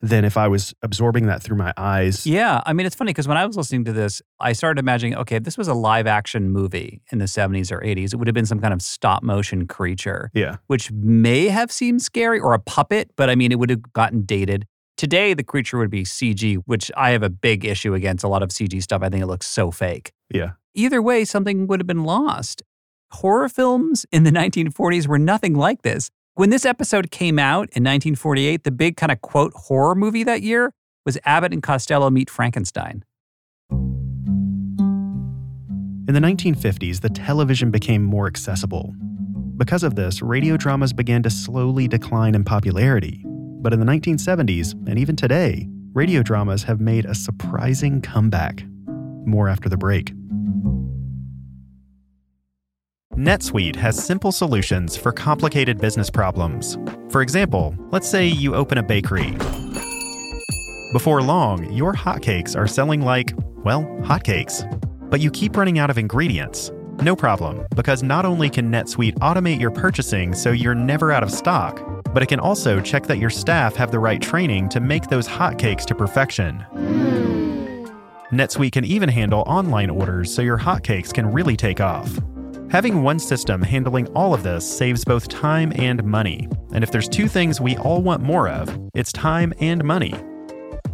than 0.00 0.24
if 0.24 0.36
I 0.36 0.48
was 0.48 0.74
absorbing 0.82 1.26
that 1.26 1.40
through 1.40 1.56
my 1.56 1.72
eyes. 1.76 2.26
Yeah. 2.26 2.62
I 2.66 2.72
mean, 2.72 2.84
it's 2.84 2.96
funny 2.96 3.10
because 3.10 3.28
when 3.28 3.36
I 3.36 3.46
was 3.46 3.56
listening 3.56 3.84
to 3.84 3.92
this, 3.92 4.20
I 4.40 4.54
started 4.54 4.80
imagining 4.80 5.14
okay, 5.18 5.36
if 5.36 5.44
this 5.44 5.56
was 5.56 5.68
a 5.68 5.72
live 5.72 6.08
action 6.08 6.50
movie 6.50 7.00
in 7.12 7.18
the 7.18 7.26
70s 7.26 7.70
or 7.70 7.80
80s, 7.80 8.12
it 8.12 8.16
would 8.16 8.26
have 8.26 8.34
been 8.34 8.44
some 8.44 8.58
kind 8.58 8.74
of 8.74 8.82
stop 8.82 9.22
motion 9.22 9.68
creature. 9.68 10.32
Yeah. 10.34 10.56
Which 10.66 10.90
may 10.90 11.46
have 11.46 11.70
seemed 11.70 12.02
scary 12.02 12.40
or 12.40 12.54
a 12.54 12.58
puppet, 12.58 13.12
but 13.14 13.30
I 13.30 13.36
mean, 13.36 13.52
it 13.52 13.60
would 13.60 13.70
have 13.70 13.92
gotten 13.92 14.22
dated. 14.22 14.66
Today, 14.96 15.32
the 15.32 15.44
creature 15.44 15.78
would 15.78 15.90
be 15.90 16.02
CG, 16.02 16.56
which 16.66 16.90
I 16.96 17.10
have 17.10 17.22
a 17.22 17.30
big 17.30 17.64
issue 17.64 17.94
against 17.94 18.24
a 18.24 18.28
lot 18.28 18.42
of 18.42 18.48
CG 18.48 18.82
stuff. 18.82 19.00
I 19.02 19.10
think 19.10 19.22
it 19.22 19.26
looks 19.26 19.46
so 19.46 19.70
fake. 19.70 20.12
Yeah. 20.28 20.52
Either 20.74 21.00
way, 21.00 21.24
something 21.24 21.68
would 21.68 21.78
have 21.78 21.86
been 21.86 22.02
lost. 22.02 22.62
Horror 23.14 23.48
films 23.48 24.04
in 24.10 24.24
the 24.24 24.32
1940s 24.32 25.06
were 25.06 25.20
nothing 25.20 25.54
like 25.54 25.82
this. 25.82 26.10
When 26.34 26.50
this 26.50 26.66
episode 26.66 27.12
came 27.12 27.38
out 27.38 27.68
in 27.70 27.84
1948, 27.84 28.64
the 28.64 28.72
big 28.72 28.96
kind 28.96 29.12
of 29.12 29.20
quote 29.20 29.52
horror 29.54 29.94
movie 29.94 30.24
that 30.24 30.42
year 30.42 30.72
was 31.06 31.16
Abbott 31.24 31.52
and 31.52 31.62
Costello 31.62 32.10
Meet 32.10 32.28
Frankenstein. 32.28 33.04
In 33.70 34.52
the 36.12 36.18
1950s, 36.18 37.02
the 37.02 37.08
television 37.08 37.70
became 37.70 38.02
more 38.02 38.26
accessible. 38.26 38.92
Because 39.58 39.84
of 39.84 39.94
this, 39.94 40.20
radio 40.20 40.56
dramas 40.56 40.92
began 40.92 41.22
to 41.22 41.30
slowly 41.30 41.86
decline 41.86 42.34
in 42.34 42.42
popularity. 42.42 43.22
But 43.26 43.72
in 43.72 43.78
the 43.78 43.86
1970s, 43.86 44.72
and 44.88 44.98
even 44.98 45.14
today, 45.14 45.68
radio 45.92 46.24
dramas 46.24 46.64
have 46.64 46.80
made 46.80 47.04
a 47.04 47.14
surprising 47.14 48.02
comeback. 48.02 48.64
More 49.24 49.48
after 49.48 49.68
the 49.68 49.76
break. 49.76 50.12
NetSuite 53.16 53.76
has 53.76 54.02
simple 54.02 54.32
solutions 54.32 54.96
for 54.96 55.12
complicated 55.12 55.80
business 55.80 56.10
problems. 56.10 56.76
For 57.10 57.22
example, 57.22 57.72
let's 57.92 58.08
say 58.08 58.26
you 58.26 58.56
open 58.56 58.76
a 58.78 58.82
bakery. 58.82 59.30
Before 60.92 61.22
long, 61.22 61.72
your 61.72 61.92
hotcakes 61.92 62.56
are 62.56 62.66
selling 62.66 63.02
like, 63.02 63.32
well, 63.58 63.84
hotcakes. 64.02 64.68
But 65.10 65.20
you 65.20 65.30
keep 65.30 65.56
running 65.56 65.78
out 65.78 65.90
of 65.90 65.98
ingredients. 65.98 66.72
No 67.02 67.14
problem, 67.14 67.64
because 67.76 68.02
not 68.02 68.24
only 68.24 68.50
can 68.50 68.68
NetSuite 68.68 69.18
automate 69.20 69.60
your 69.60 69.70
purchasing 69.70 70.34
so 70.34 70.50
you're 70.50 70.74
never 70.74 71.12
out 71.12 71.22
of 71.22 71.30
stock, 71.30 72.02
but 72.12 72.20
it 72.20 72.26
can 72.26 72.40
also 72.40 72.80
check 72.80 73.06
that 73.06 73.18
your 73.18 73.30
staff 73.30 73.76
have 73.76 73.92
the 73.92 74.00
right 74.00 74.20
training 74.20 74.68
to 74.70 74.80
make 74.80 75.06
those 75.06 75.28
hotcakes 75.28 75.84
to 75.84 75.94
perfection. 75.94 76.58
Hmm. 76.72 77.84
NetSuite 78.32 78.72
can 78.72 78.84
even 78.84 79.08
handle 79.08 79.44
online 79.46 79.90
orders 79.90 80.34
so 80.34 80.42
your 80.42 80.58
hotcakes 80.58 81.14
can 81.14 81.30
really 81.30 81.56
take 81.56 81.80
off. 81.80 82.18
Having 82.74 83.04
one 83.04 83.20
system 83.20 83.62
handling 83.62 84.08
all 84.16 84.34
of 84.34 84.42
this 84.42 84.68
saves 84.68 85.04
both 85.04 85.28
time 85.28 85.72
and 85.76 86.02
money. 86.02 86.48
And 86.72 86.82
if 86.82 86.90
there's 86.90 87.08
two 87.08 87.28
things 87.28 87.60
we 87.60 87.76
all 87.76 88.02
want 88.02 88.20
more 88.20 88.48
of, 88.48 88.76
it's 88.94 89.12
time 89.12 89.54
and 89.60 89.84
money. 89.84 90.12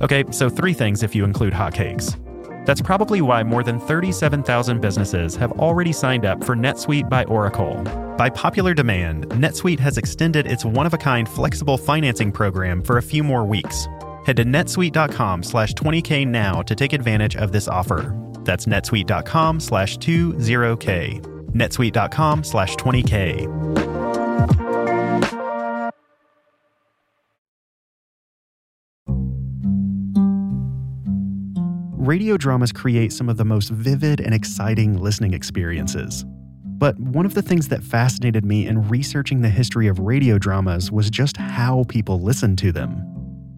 Okay, 0.03 0.25
so 0.31 0.51
three 0.51 0.75
things 0.75 1.03
if 1.03 1.15
you 1.15 1.25
include 1.25 1.55
hotcakes. 1.55 2.19
That's 2.67 2.83
probably 2.83 3.23
why 3.23 3.45
more 3.45 3.63
than 3.63 3.81
37,000 3.81 4.83
businesses 4.83 5.35
have 5.37 5.53
already 5.53 5.91
signed 5.91 6.27
up 6.27 6.45
for 6.45 6.55
NetSuite 6.55 7.09
by 7.09 7.25
Oracle. 7.25 7.83
By 8.19 8.29
popular 8.29 8.75
demand, 8.75 9.31
NetSuite 9.31 9.81
has 9.81 9.97
extended 9.97 10.47
its 10.47 10.67
one-of-a-kind 10.67 11.31
flexible 11.31 11.79
financing 11.79 12.31
program 12.31 12.83
for 12.83 12.99
a 12.99 13.03
few 13.03 13.25
more 13.25 13.47
weeks. 13.47 13.89
Head 14.27 14.37
to 14.37 14.45
netsuite.com 14.45 15.43
slash 15.43 15.73
20k 15.73 16.27
now 16.27 16.61
to 16.61 16.75
take 16.75 16.93
advantage 16.93 17.37
of 17.37 17.53
this 17.53 17.69
offer. 17.69 18.15
That's 18.45 18.67
netsuite.com 18.67 19.61
slash 19.61 19.97
20k. 19.97 21.40
netsuite.com 21.53 22.45
slash 22.45 22.75
20k. 22.77 23.47
Radio 32.11 32.37
dramas 32.37 32.73
create 32.73 33.13
some 33.13 33.29
of 33.29 33.37
the 33.37 33.45
most 33.45 33.69
vivid 33.71 34.21
and 34.21 34.35
exciting 34.35 34.99
listening 34.99 35.33
experiences. 35.33 36.25
But 36.65 36.99
one 36.99 37.27
of 37.27 37.35
the 37.35 37.43
things 37.43 37.69
that 37.69 37.85
fascinated 37.85 38.45
me 38.45 38.67
in 38.67 38.89
researching 38.89 39.43
the 39.43 39.51
history 39.51 39.87
of 39.87 39.99
radio 39.99 40.39
dramas 40.39 40.91
was 40.91 41.11
just 41.11 41.37
how 41.37 41.85
people 41.89 42.19
listened 42.19 42.57
to 42.59 42.73
them. 42.73 43.05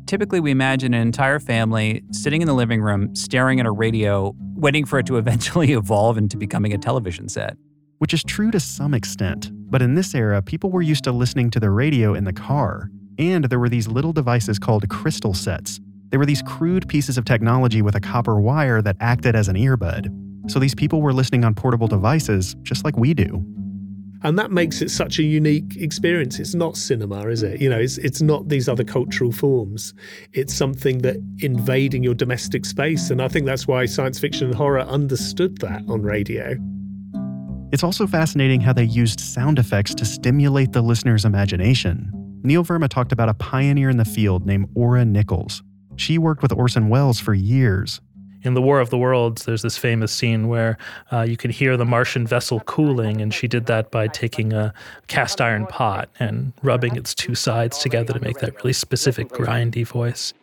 Typically, 0.06 0.40
we 0.40 0.50
imagine 0.50 0.92
an 0.92 1.00
entire 1.02 1.38
family 1.38 2.02
sitting 2.10 2.42
in 2.42 2.48
the 2.48 2.52
living 2.52 2.82
room, 2.82 3.14
staring 3.14 3.60
at 3.60 3.64
a 3.64 3.70
radio, 3.70 4.34
waiting 4.54 4.84
for 4.84 4.98
it 4.98 5.06
to 5.06 5.16
eventually 5.18 5.72
evolve 5.72 6.18
into 6.18 6.36
becoming 6.36 6.74
a 6.74 6.78
television 6.78 7.28
set. 7.28 7.56
Which 8.02 8.14
is 8.14 8.24
true 8.24 8.50
to 8.50 8.58
some 8.58 8.94
extent, 8.94 9.52
but 9.70 9.80
in 9.80 9.94
this 9.94 10.12
era, 10.12 10.42
people 10.42 10.72
were 10.72 10.82
used 10.82 11.04
to 11.04 11.12
listening 11.12 11.50
to 11.50 11.60
the 11.60 11.70
radio 11.70 12.14
in 12.14 12.24
the 12.24 12.32
car, 12.32 12.90
and 13.16 13.44
there 13.44 13.60
were 13.60 13.68
these 13.68 13.86
little 13.86 14.12
devices 14.12 14.58
called 14.58 14.88
crystal 14.88 15.34
sets. 15.34 15.78
They 16.08 16.16
were 16.16 16.26
these 16.26 16.42
crude 16.42 16.88
pieces 16.88 17.16
of 17.16 17.24
technology 17.24 17.80
with 17.80 17.94
a 17.94 18.00
copper 18.00 18.40
wire 18.40 18.82
that 18.82 18.96
acted 18.98 19.36
as 19.36 19.46
an 19.46 19.54
earbud. 19.54 20.50
So 20.50 20.58
these 20.58 20.74
people 20.74 21.00
were 21.00 21.12
listening 21.12 21.44
on 21.44 21.54
portable 21.54 21.86
devices 21.86 22.56
just 22.62 22.84
like 22.84 22.96
we 22.96 23.14
do. 23.14 23.46
And 24.24 24.36
that 24.36 24.50
makes 24.50 24.82
it 24.82 24.90
such 24.90 25.20
a 25.20 25.22
unique 25.22 25.76
experience. 25.76 26.40
It's 26.40 26.56
not 26.56 26.76
cinema, 26.76 27.28
is 27.28 27.44
it? 27.44 27.60
You 27.60 27.70
know, 27.70 27.78
it's 27.78 27.98
it's 27.98 28.20
not 28.20 28.48
these 28.48 28.68
other 28.68 28.82
cultural 28.82 29.30
forms. 29.30 29.94
It's 30.32 30.52
something 30.52 30.98
that 31.02 31.18
invading 31.38 32.02
your 32.02 32.14
domestic 32.14 32.64
space. 32.64 33.10
And 33.10 33.22
I 33.22 33.28
think 33.28 33.46
that's 33.46 33.68
why 33.68 33.86
science 33.86 34.18
fiction 34.18 34.48
and 34.48 34.56
horror 34.56 34.80
understood 34.80 35.58
that 35.58 35.84
on 35.86 36.02
radio. 36.02 36.58
It's 37.72 37.82
also 37.82 38.06
fascinating 38.06 38.60
how 38.60 38.74
they 38.74 38.84
used 38.84 39.18
sound 39.18 39.58
effects 39.58 39.94
to 39.94 40.04
stimulate 40.04 40.72
the 40.72 40.82
listener's 40.82 41.24
imagination. 41.24 42.12
Neil 42.42 42.62
Verma 42.62 42.86
talked 42.86 43.12
about 43.12 43.30
a 43.30 43.34
pioneer 43.34 43.88
in 43.88 43.96
the 43.96 44.04
field 44.04 44.44
named 44.44 44.68
Ora 44.74 45.06
Nichols. 45.06 45.62
She 45.96 46.18
worked 46.18 46.42
with 46.42 46.52
Orson 46.52 46.90
Welles 46.90 47.18
for 47.18 47.32
years. 47.32 48.02
In 48.42 48.52
The 48.52 48.60
War 48.60 48.78
of 48.80 48.90
the 48.90 48.98
Worlds, 48.98 49.46
there's 49.46 49.62
this 49.62 49.78
famous 49.78 50.12
scene 50.12 50.48
where 50.48 50.76
uh, 51.12 51.22
you 51.22 51.38
can 51.38 51.50
hear 51.50 51.78
the 51.78 51.86
Martian 51.86 52.26
vessel 52.26 52.60
cooling, 52.60 53.22
and 53.22 53.32
she 53.32 53.48
did 53.48 53.64
that 53.66 53.90
by 53.90 54.06
taking 54.06 54.52
a 54.52 54.74
cast 55.06 55.40
iron 55.40 55.66
pot 55.66 56.10
and 56.18 56.52
rubbing 56.62 56.96
its 56.96 57.14
two 57.14 57.34
sides 57.34 57.78
together 57.78 58.12
to 58.12 58.20
make 58.20 58.38
that 58.40 58.54
really 58.56 58.74
specific 58.74 59.28
grindy 59.28 59.86
voice. 59.86 60.34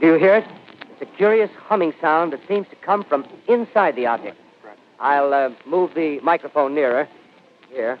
Do 0.00 0.08
you 0.08 0.14
hear 0.14 0.36
it? 0.36 0.48
It's 0.90 1.02
a 1.02 1.16
curious 1.16 1.50
humming 1.56 1.94
sound 2.00 2.32
that 2.32 2.40
seems 2.48 2.66
to 2.70 2.76
come 2.76 3.04
from 3.04 3.28
inside 3.46 3.94
the 3.94 4.06
object. 4.06 4.40
I'll 5.00 5.34
uh, 5.34 5.50
move 5.66 5.94
the 5.94 6.20
microphone 6.20 6.74
nearer. 6.74 7.08
Here. 7.70 7.98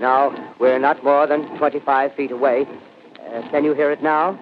Now, 0.00 0.54
we're 0.58 0.78
not 0.78 1.04
more 1.04 1.26
than 1.26 1.56
25 1.58 2.14
feet 2.14 2.30
away. 2.30 2.66
Uh, 3.20 3.42
can 3.50 3.64
you 3.64 3.74
hear 3.74 3.90
it 3.90 4.02
now? 4.02 4.38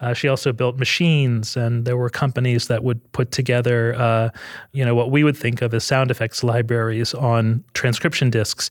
Uh, 0.00 0.12
she 0.12 0.28
also 0.28 0.52
built 0.52 0.76
machines, 0.76 1.56
and 1.56 1.84
there 1.84 1.96
were 1.96 2.10
companies 2.10 2.68
that 2.68 2.84
would 2.84 3.12
put 3.12 3.32
together, 3.32 3.94
uh, 3.96 4.30
you 4.72 4.84
know, 4.84 4.94
what 4.94 5.10
we 5.10 5.24
would 5.24 5.36
think 5.36 5.60
of 5.60 5.74
as 5.74 5.82
sound 5.82 6.10
effects 6.10 6.44
libraries 6.44 7.14
on 7.14 7.64
transcription 7.74 8.30
discs. 8.30 8.70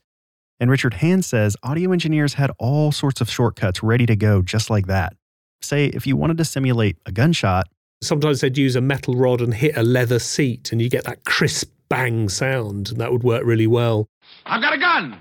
And 0.59 0.71
Richard 0.71 0.93
Hand 0.95 1.25
says 1.25 1.57
audio 1.63 1.91
engineers 1.91 2.35
had 2.35 2.51
all 2.59 2.91
sorts 2.91 3.19
of 3.19 3.29
shortcuts 3.29 3.83
ready 3.83 4.05
to 4.05 4.15
go 4.15 4.41
just 4.41 4.69
like 4.69 4.87
that. 4.87 5.15
Say, 5.61 5.87
if 5.87 6.07
you 6.07 6.15
wanted 6.15 6.37
to 6.37 6.45
simulate 6.45 6.97
a 7.05 7.11
gunshot, 7.11 7.67
Sometimes 8.01 8.41
they'd 8.41 8.57
use 8.57 8.75
a 8.75 8.81
metal 8.81 9.15
rod 9.15 9.41
and 9.41 9.53
hit 9.53 9.75
a 9.75 9.83
leather 9.83 10.19
seat, 10.19 10.71
and 10.71 10.81
you 10.81 10.89
get 10.89 11.03
that 11.05 11.25
crisp 11.25 11.71
bang 11.89 12.29
sound, 12.29 12.89
and 12.89 13.01
that 13.01 13.11
would 13.11 13.23
work 13.23 13.43
really 13.43 13.67
well. 13.67 14.07
I've 14.45 14.61
got 14.61 14.73
a 14.73 14.77
gun. 14.77 15.17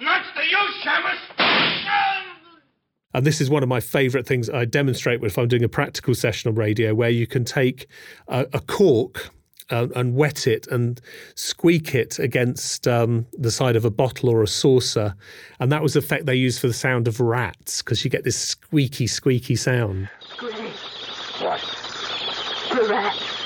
Not 0.00 0.22
the 0.34 0.42
use, 0.42 0.82
Shamus. 0.82 1.18
And 3.14 3.26
this 3.26 3.40
is 3.40 3.50
one 3.50 3.62
of 3.62 3.68
my 3.68 3.80
favorite 3.80 4.26
things 4.26 4.48
I 4.48 4.64
demonstrate 4.64 5.22
if 5.24 5.38
I'm 5.38 5.48
doing 5.48 5.64
a 5.64 5.68
practical 5.68 6.14
session 6.14 6.48
on 6.48 6.54
radio, 6.54 6.94
where 6.94 7.10
you 7.10 7.26
can 7.26 7.44
take 7.44 7.88
a, 8.28 8.46
a 8.52 8.60
cork 8.60 9.30
uh, 9.70 9.88
and 9.96 10.14
wet 10.14 10.46
it 10.46 10.66
and 10.68 11.00
squeak 11.34 11.94
it 11.94 12.18
against 12.18 12.86
um, 12.86 13.26
the 13.32 13.50
side 13.50 13.76
of 13.76 13.84
a 13.84 13.90
bottle 13.90 14.28
or 14.28 14.42
a 14.42 14.46
saucer. 14.46 15.14
And 15.58 15.72
that 15.72 15.82
was 15.82 15.94
the 15.94 15.98
effect 15.98 16.26
they 16.26 16.36
used 16.36 16.60
for 16.60 16.68
the 16.68 16.74
sound 16.74 17.08
of 17.08 17.18
rats, 17.18 17.82
because 17.82 18.04
you 18.04 18.10
get 18.10 18.24
this 18.24 18.38
squeaky, 18.38 19.06
squeaky 19.06 19.56
sound. 19.56 20.08
What? 22.88 22.96
Rat. 22.96 23.38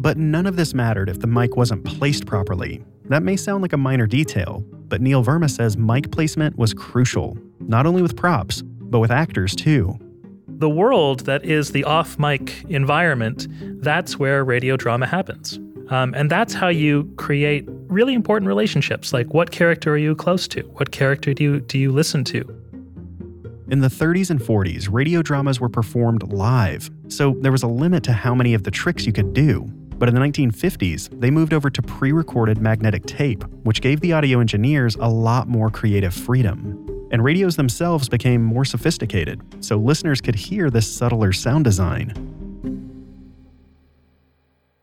But 0.00 0.16
none 0.16 0.46
of 0.46 0.56
this 0.56 0.74
mattered 0.74 1.08
if 1.08 1.20
the 1.20 1.26
mic 1.26 1.56
wasn't 1.56 1.84
placed 1.84 2.26
properly. 2.26 2.82
That 3.04 3.22
may 3.22 3.36
sound 3.36 3.62
like 3.62 3.72
a 3.72 3.76
minor 3.76 4.06
detail, 4.06 4.64
but 4.88 5.00
Neil 5.00 5.24
Verma 5.24 5.50
says 5.50 5.76
mic 5.76 6.10
placement 6.10 6.56
was 6.56 6.74
crucial, 6.74 7.36
not 7.60 7.86
only 7.86 8.02
with 8.02 8.16
props, 8.16 8.62
but 8.62 8.98
with 8.98 9.10
actors 9.10 9.54
too. 9.54 9.98
The 10.48 10.68
world 10.68 11.20
that 11.20 11.44
is 11.44 11.70
the 11.70 11.84
off 11.84 12.18
mic 12.18 12.64
environment, 12.68 13.46
that's 13.82 14.18
where 14.18 14.44
radio 14.44 14.76
drama 14.76 15.06
happens. 15.06 15.58
Um, 15.88 16.14
and 16.14 16.30
that's 16.30 16.54
how 16.54 16.68
you 16.68 17.04
create 17.16 17.68
really 17.88 18.14
important 18.14 18.48
relationships 18.48 19.12
like 19.12 19.34
what 19.34 19.50
character 19.50 19.92
are 19.92 19.98
you 19.98 20.14
close 20.14 20.48
to? 20.48 20.62
What 20.62 20.90
character 20.90 21.34
do 21.34 21.44
you, 21.44 21.60
do 21.60 21.78
you 21.78 21.92
listen 21.92 22.24
to? 22.24 22.61
In 23.72 23.80
the 23.80 23.88
30s 23.88 24.28
and 24.28 24.38
40s, 24.38 24.92
radio 24.92 25.22
dramas 25.22 25.58
were 25.58 25.70
performed 25.70 26.30
live, 26.30 26.90
so 27.08 27.34
there 27.40 27.50
was 27.50 27.62
a 27.62 27.66
limit 27.66 28.02
to 28.02 28.12
how 28.12 28.34
many 28.34 28.52
of 28.52 28.64
the 28.64 28.70
tricks 28.70 29.06
you 29.06 29.14
could 29.14 29.32
do. 29.32 29.62
But 29.96 30.10
in 30.10 30.14
the 30.14 30.20
1950s, 30.20 31.08
they 31.18 31.30
moved 31.30 31.54
over 31.54 31.70
to 31.70 31.80
pre 31.80 32.12
recorded 32.12 32.58
magnetic 32.60 33.06
tape, 33.06 33.42
which 33.62 33.80
gave 33.80 34.00
the 34.00 34.12
audio 34.12 34.40
engineers 34.40 34.96
a 34.96 35.08
lot 35.08 35.48
more 35.48 35.70
creative 35.70 36.12
freedom. 36.12 36.86
And 37.12 37.24
radios 37.24 37.56
themselves 37.56 38.10
became 38.10 38.42
more 38.42 38.66
sophisticated, 38.66 39.40
so 39.64 39.78
listeners 39.78 40.20
could 40.20 40.34
hear 40.34 40.68
this 40.68 40.86
subtler 40.86 41.32
sound 41.32 41.64
design. 41.64 42.12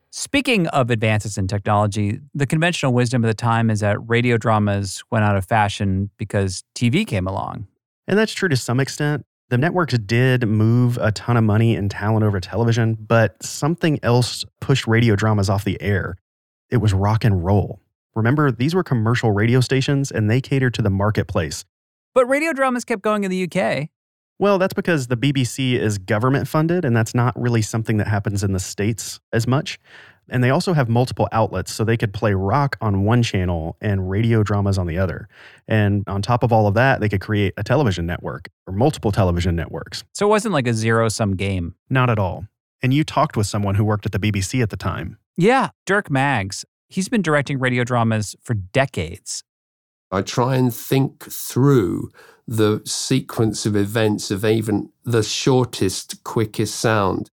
Speaking 0.10 0.65
of 0.69 0.89
advances 0.89 1.38
in 1.38 1.47
technology, 1.47 2.21
the 2.34 2.47
conventional 2.47 2.91
wisdom 2.91 3.23
of 3.23 3.28
the 3.28 3.36
time 3.36 3.69
is 3.69 3.82
that 3.82 3.99
radio 4.10 4.38
dramas 4.38 5.04
went 5.12 5.25
out 5.25 5.36
of 5.36 5.45
fashion 5.45 6.10
because 6.17 6.63
TV 6.73 7.06
came 7.06 7.28
along. 7.28 7.67
And 8.09 8.17
that's 8.17 8.33
true 8.33 8.49
to 8.49 8.57
some 8.57 8.79
extent. 8.79 9.23
The 9.49 9.57
networks 9.57 9.97
did 9.99 10.47
move 10.47 10.97
a 10.99 11.11
ton 11.11 11.37
of 11.37 11.43
money 11.43 11.75
and 11.75 11.89
talent 11.91 12.25
over 12.25 12.39
television, 12.39 12.95
but 12.95 13.41
something 13.43 13.99
else 14.01 14.43
pushed 14.59 14.87
radio 14.87 15.15
dramas 15.15 15.47
off 15.47 15.63
the 15.63 15.79
air. 15.79 16.17
It 16.71 16.77
was 16.77 16.91
rock 16.91 17.23
and 17.23 17.45
roll. 17.45 17.79
Remember, 18.15 18.51
these 18.51 18.73
were 18.73 18.83
commercial 18.83 19.31
radio 19.31 19.61
stations 19.61 20.11
and 20.11 20.29
they 20.29 20.41
catered 20.41 20.73
to 20.73 20.81
the 20.81 20.89
marketplace. 20.89 21.65
But 22.15 22.27
radio 22.27 22.51
dramas 22.51 22.83
kept 22.83 23.03
going 23.03 23.23
in 23.23 23.31
the 23.31 23.47
UK. 23.47 23.89
Well, 24.39 24.57
that's 24.57 24.73
because 24.73 25.07
the 25.07 25.17
BBC 25.17 25.73
is 25.77 25.97
government 25.97 26.47
funded, 26.47 26.85
and 26.85 26.95
that's 26.95 27.13
not 27.13 27.39
really 27.39 27.61
something 27.61 27.97
that 27.97 28.07
happens 28.07 28.43
in 28.43 28.53
the 28.53 28.59
States 28.59 29.19
as 29.33 29.45
much. 29.45 29.77
And 30.31 30.43
they 30.43 30.49
also 30.49 30.73
have 30.73 30.89
multiple 30.89 31.27
outlets, 31.31 31.73
so 31.73 31.83
they 31.83 31.97
could 31.97 32.13
play 32.13 32.33
rock 32.33 32.77
on 32.81 33.03
one 33.03 33.23
channel 33.23 33.77
and 33.81 34.09
radio 34.09 34.43
dramas 34.43 34.77
on 34.77 34.87
the 34.87 34.97
other. 34.97 35.27
And 35.67 36.03
on 36.07 36.21
top 36.21 36.43
of 36.43 36.51
all 36.51 36.67
of 36.67 36.73
that, 36.75 36.99
they 36.99 37.09
could 37.09 37.21
create 37.21 37.53
a 37.57 37.63
television 37.63 38.05
network 38.05 38.49
or 38.67 38.73
multiple 38.73 39.11
television 39.11 39.55
networks. 39.55 40.03
So 40.13 40.27
it 40.27 40.29
wasn't 40.29 40.53
like 40.53 40.67
a 40.67 40.73
zero 40.73 41.09
sum 41.09 41.35
game. 41.35 41.75
Not 41.89 42.09
at 42.09 42.19
all. 42.19 42.45
And 42.81 42.93
you 42.93 43.03
talked 43.03 43.35
with 43.35 43.47
someone 43.47 43.75
who 43.75 43.83
worked 43.83 44.05
at 44.05 44.11
the 44.11 44.19
BBC 44.19 44.61
at 44.61 44.69
the 44.69 44.77
time. 44.77 45.17
Yeah, 45.35 45.69
Dirk 45.85 46.09
Maggs. 46.09 46.65
He's 46.87 47.09
been 47.09 47.21
directing 47.21 47.59
radio 47.59 47.83
dramas 47.83 48.35
for 48.41 48.53
decades. 48.53 49.43
I 50.11 50.21
try 50.21 50.55
and 50.55 50.73
think 50.73 51.23
through 51.31 52.09
the 52.47 52.81
sequence 52.83 53.65
of 53.67 53.75
events 53.75 54.31
of 54.31 54.43
even 54.43 54.89
the 55.03 55.21
shortest, 55.21 56.23
quickest 56.23 56.75
sound. 56.75 57.29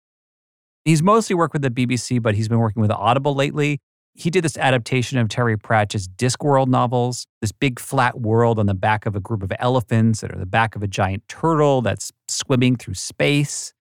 He's 0.85 1.03
mostly 1.03 1.35
worked 1.35 1.55
with 1.55 1.63
the 1.63 1.71
BBC, 1.71 2.21
but 2.21 2.35
he's 2.35 2.49
been 2.49 2.59
working 2.59 2.83
with 2.83 2.91
Audible 2.91 3.35
lately. 3.35 3.81
He 4.13 4.31
did 4.31 4.45
this 4.45 4.59
adaptation 4.59 5.19
of 5.19 5.29
Terry 5.29 5.57
Pratchett's 5.57 6.07
Discworld 6.07 6.69
novels, 6.69 7.27
this 7.41 7.53
big 7.53 7.81
flat 7.81 8.21
world 8.21 8.59
on 8.59 8.67
the 8.67 8.75
back 8.75 9.07
of 9.07 9.17
a 9.17 9.21
group 9.21 9.43
of 9.43 9.51
elephants 9.59 10.21
that 10.21 10.33
are 10.33 10.39
the 10.39 10.47
back 10.47 10.77
of 10.77 10.83
a 10.83 10.87
giant 10.87 11.27
turtle 11.27 11.81
that's 11.81 12.13
swimming 12.29 12.77
through 12.77 12.95
space. 12.95 13.73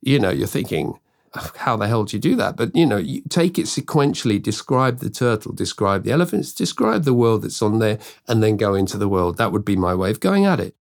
You 0.00 0.18
know, 0.20 0.30
you're 0.30 0.46
thinking, 0.46 0.98
oh, 1.34 1.50
how 1.56 1.76
the 1.76 1.88
hell 1.88 2.04
do 2.04 2.16
you 2.16 2.20
do 2.20 2.36
that? 2.36 2.56
But, 2.56 2.74
you 2.76 2.86
know, 2.86 2.96
you 2.96 3.22
take 3.28 3.58
it 3.58 3.66
sequentially, 3.66 4.40
describe 4.40 5.00
the 5.00 5.10
turtle, 5.10 5.52
describe 5.52 6.04
the 6.04 6.12
elephants, 6.12 6.52
describe 6.52 7.02
the 7.02 7.12
world 7.12 7.42
that's 7.42 7.60
on 7.60 7.80
there, 7.80 7.98
and 8.28 8.42
then 8.42 8.56
go 8.56 8.74
into 8.74 8.96
the 8.96 9.08
world. 9.08 9.36
That 9.36 9.52
would 9.52 9.64
be 9.64 9.76
my 9.76 9.94
way 9.94 10.10
of 10.10 10.20
going 10.20 10.46
at 10.46 10.60
it. 10.60 10.76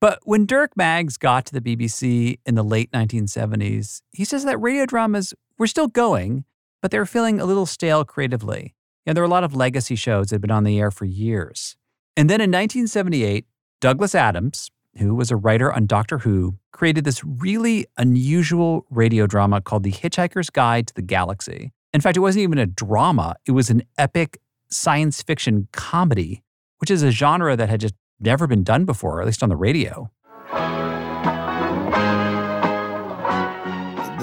But 0.00 0.20
when 0.24 0.44
Dirk 0.44 0.76
Maggs 0.76 1.16
got 1.16 1.46
to 1.46 1.58
the 1.58 1.60
BBC 1.60 2.38
in 2.44 2.54
the 2.54 2.62
late 2.62 2.90
1970s, 2.92 4.02
he 4.12 4.24
says 4.24 4.44
that 4.44 4.58
radio 4.58 4.84
dramas 4.84 5.32
were 5.58 5.66
still 5.66 5.86
going, 5.86 6.44
but 6.82 6.90
they 6.90 6.98
were 6.98 7.06
feeling 7.06 7.40
a 7.40 7.46
little 7.46 7.66
stale 7.66 8.04
creatively. 8.04 8.74
And 9.06 9.16
there 9.16 9.22
were 9.22 9.28
a 9.28 9.30
lot 9.30 9.44
of 9.44 9.54
legacy 9.54 9.94
shows 9.94 10.28
that 10.28 10.34
had 10.34 10.40
been 10.42 10.50
on 10.50 10.64
the 10.64 10.78
air 10.78 10.90
for 10.90 11.04
years. 11.06 11.76
And 12.16 12.28
then 12.28 12.40
in 12.40 12.50
1978, 12.50 13.46
Douglas 13.80 14.14
Adams, 14.14 14.70
who 14.98 15.14
was 15.14 15.30
a 15.30 15.36
writer 15.36 15.72
on 15.72 15.86
Doctor 15.86 16.18
Who, 16.18 16.58
created 16.72 17.04
this 17.04 17.24
really 17.24 17.86
unusual 17.96 18.84
radio 18.90 19.26
drama 19.26 19.60
called 19.60 19.82
The 19.82 19.92
Hitchhiker's 19.92 20.50
Guide 20.50 20.88
to 20.88 20.94
the 20.94 21.02
Galaxy. 21.02 21.72
In 21.92 22.00
fact, 22.00 22.16
it 22.16 22.20
wasn't 22.20 22.42
even 22.42 22.58
a 22.58 22.66
drama, 22.66 23.36
it 23.46 23.52
was 23.52 23.70
an 23.70 23.82
epic 23.96 24.38
science 24.68 25.22
fiction 25.22 25.68
comedy, 25.72 26.42
which 26.78 26.90
is 26.90 27.02
a 27.02 27.10
genre 27.10 27.56
that 27.56 27.68
had 27.68 27.80
just 27.80 27.94
never 28.20 28.46
been 28.46 28.62
done 28.62 28.84
before, 28.84 29.20
at 29.20 29.26
least 29.26 29.42
on 29.42 29.48
the 29.48 29.56
radio. 29.56 30.10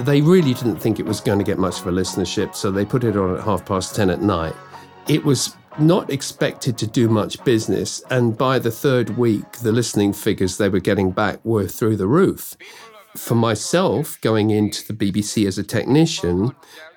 They 0.06 0.22
really 0.22 0.54
didn't 0.54 0.78
think 0.78 1.00
it 1.00 1.06
was 1.06 1.22
going 1.22 1.40
to 1.40 1.46
get 1.46 1.58
much 1.58 1.80
of 1.80 1.88
a 1.88 1.92
listenership, 1.92 2.56
so 2.56 2.72
they 2.72 2.84
put 2.84 3.04
it 3.04 3.16
on 3.16 3.38
at 3.38 3.44
half 3.44 3.66
past 3.66 3.96
10 3.96 4.10
at 4.10 4.22
night. 4.22 4.54
It 5.08 5.24
was 5.24 5.56
not 5.80 6.10
expected 6.10 6.78
to 6.78 6.88
do 6.88 7.08
much 7.08 7.44
business, 7.44 8.04
and 8.10 8.38
by 8.38 8.60
the 8.60 8.72
third 8.72 9.18
week, 9.18 9.50
the 9.64 9.72
listening 9.72 10.14
figures 10.14 10.58
they 10.58 10.70
were 10.70 10.80
getting 10.80 11.12
back 11.12 11.44
were 11.46 11.68
through 11.68 11.96
the 11.96 12.08
roof. 12.08 12.56
For 13.16 13.36
myself, 13.36 14.20
going 14.22 14.52
into 14.52 14.86
the 14.86 14.94
BBC 14.94 15.48
as 15.48 15.58
a 15.58 15.64
technician, 15.64 16.54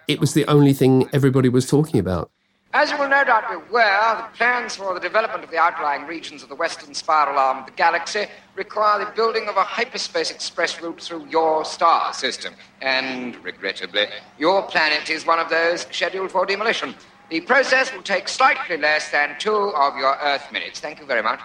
it 0.08 0.18
was 0.18 0.34
the 0.34 0.46
only 0.46 0.72
thing 0.72 1.08
everybody 1.12 1.48
was 1.48 1.66
talking 1.66 2.00
about. 2.00 2.30
As 2.78 2.90
you 2.90 2.98
will 2.98 3.08
no 3.08 3.24
doubt 3.24 3.48
be 3.48 3.54
aware, 3.54 4.16
the 4.16 4.36
plans 4.36 4.76
for 4.76 4.92
the 4.92 5.00
development 5.00 5.42
of 5.42 5.50
the 5.50 5.56
outlying 5.56 6.06
regions 6.06 6.42
of 6.42 6.50
the 6.50 6.54
western 6.54 6.92
spiral 6.92 7.38
arm 7.38 7.60
of 7.60 7.64
the 7.64 7.72
galaxy 7.72 8.26
require 8.54 9.02
the 9.02 9.10
building 9.12 9.48
of 9.48 9.56
a 9.56 9.62
hyperspace 9.62 10.30
express 10.30 10.78
route 10.82 11.00
through 11.00 11.26
your 11.30 11.64
star 11.64 12.12
system. 12.12 12.52
And, 12.82 13.42
regrettably, 13.42 14.08
your 14.38 14.62
planet 14.64 15.08
is 15.08 15.24
one 15.24 15.38
of 15.38 15.48
those 15.48 15.86
scheduled 15.90 16.30
for 16.30 16.44
demolition. 16.44 16.94
The 17.30 17.40
process 17.40 17.90
will 17.94 18.02
take 18.02 18.28
slightly 18.28 18.76
less 18.76 19.10
than 19.10 19.36
two 19.38 19.54
of 19.54 19.96
your 19.96 20.14
Earth 20.22 20.52
minutes. 20.52 20.78
Thank 20.78 21.00
you 21.00 21.06
very 21.06 21.22
much. 21.22 21.40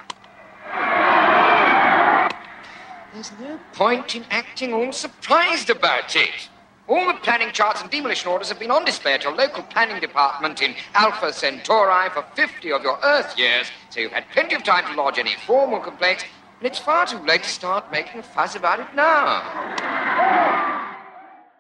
There's 3.13 3.32
no 3.39 3.58
point 3.72 4.17
in 4.17 4.26
acting 4.32 4.74
all 4.74 4.91
surprised 4.91 5.70
about 5.70 6.13
it. 6.13 6.50
All 6.91 7.08
the 7.08 7.17
planning 7.21 7.54
charts 7.54 7.82
and 7.82 7.89
demolition 7.89 8.30
orders 8.30 8.49
have 8.49 8.60
been 8.60 8.69
on 8.69 8.84
display 8.84 9.13
at 9.13 9.23
your 9.23 9.34
local 9.34 9.63
planning 9.63 10.01
department 10.01 10.62
in 10.62 10.75
Alpha 10.93 11.32
Centauri 11.32 12.10
for 12.10 12.25
50 12.36 12.73
of 12.73 12.84
your 12.84 12.99
Earth 13.01 13.39
years, 13.39 13.67
so 13.89 14.01
you've 14.01 14.12
had 14.12 14.25
plenty 14.34 14.56
of 14.56 14.63
time 14.65 14.86
to 14.86 15.01
lodge 15.01 15.17
any 15.17 15.36
formal 15.47 15.80
complaints, 15.80 16.25
and 16.60 16.67
it's 16.67 16.80
far 16.80 17.06
too 17.06 17.19
late 17.19 17.43
to 17.43 17.49
start 17.49 17.89
making 17.93 18.19
a 18.19 18.23
fuss 18.23 18.58
about 18.58 18.82
it 18.82 18.88
now. 18.93 19.41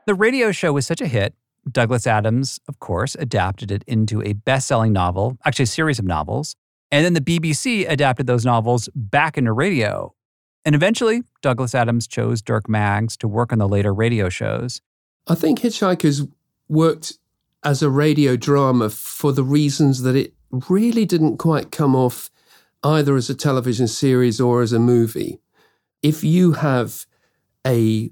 The 0.05 0.15
radio 0.15 0.51
show 0.51 0.73
was 0.73 0.85
such 0.85 0.99
a 0.99 1.07
hit, 1.07 1.33
Douglas 1.71 2.05
Adams, 2.05 2.59
of 2.67 2.81
course, 2.81 3.15
adapted 3.15 3.71
it 3.71 3.85
into 3.87 4.21
a 4.23 4.33
best 4.33 4.67
selling 4.67 4.91
novel, 4.91 5.37
actually, 5.45 5.63
a 5.63 5.67
series 5.67 5.97
of 5.97 6.03
novels. 6.03 6.57
And 6.91 7.05
then 7.05 7.13
the 7.13 7.21
BBC 7.21 7.89
adapted 7.89 8.27
those 8.27 8.43
novels 8.43 8.89
back 8.95 9.37
into 9.37 9.53
radio. 9.53 10.13
And 10.65 10.75
eventually, 10.75 11.23
Douglas 11.41 11.73
Adams 11.73 12.05
chose 12.05 12.41
Dirk 12.41 12.67
Maggs 12.67 13.15
to 13.15 13.29
work 13.29 13.53
on 13.53 13.59
the 13.59 13.67
later 13.69 13.93
radio 13.93 14.27
shows. 14.27 14.81
I 15.27 15.35
think 15.35 15.59
Hitchhikers 15.59 16.29
worked 16.67 17.13
as 17.63 17.81
a 17.81 17.89
radio 17.89 18.35
drama 18.35 18.89
for 18.89 19.31
the 19.31 19.43
reasons 19.43 20.01
that 20.01 20.15
it 20.15 20.33
really 20.51 21.05
didn't 21.05 21.37
quite 21.37 21.71
come 21.71 21.95
off 21.95 22.29
either 22.83 23.15
as 23.15 23.29
a 23.29 23.35
television 23.35 23.87
series 23.87 24.41
or 24.41 24.61
as 24.61 24.73
a 24.73 24.79
movie. 24.79 25.39
If 26.01 26.23
you 26.23 26.53
have 26.53 27.05
a 27.65 28.11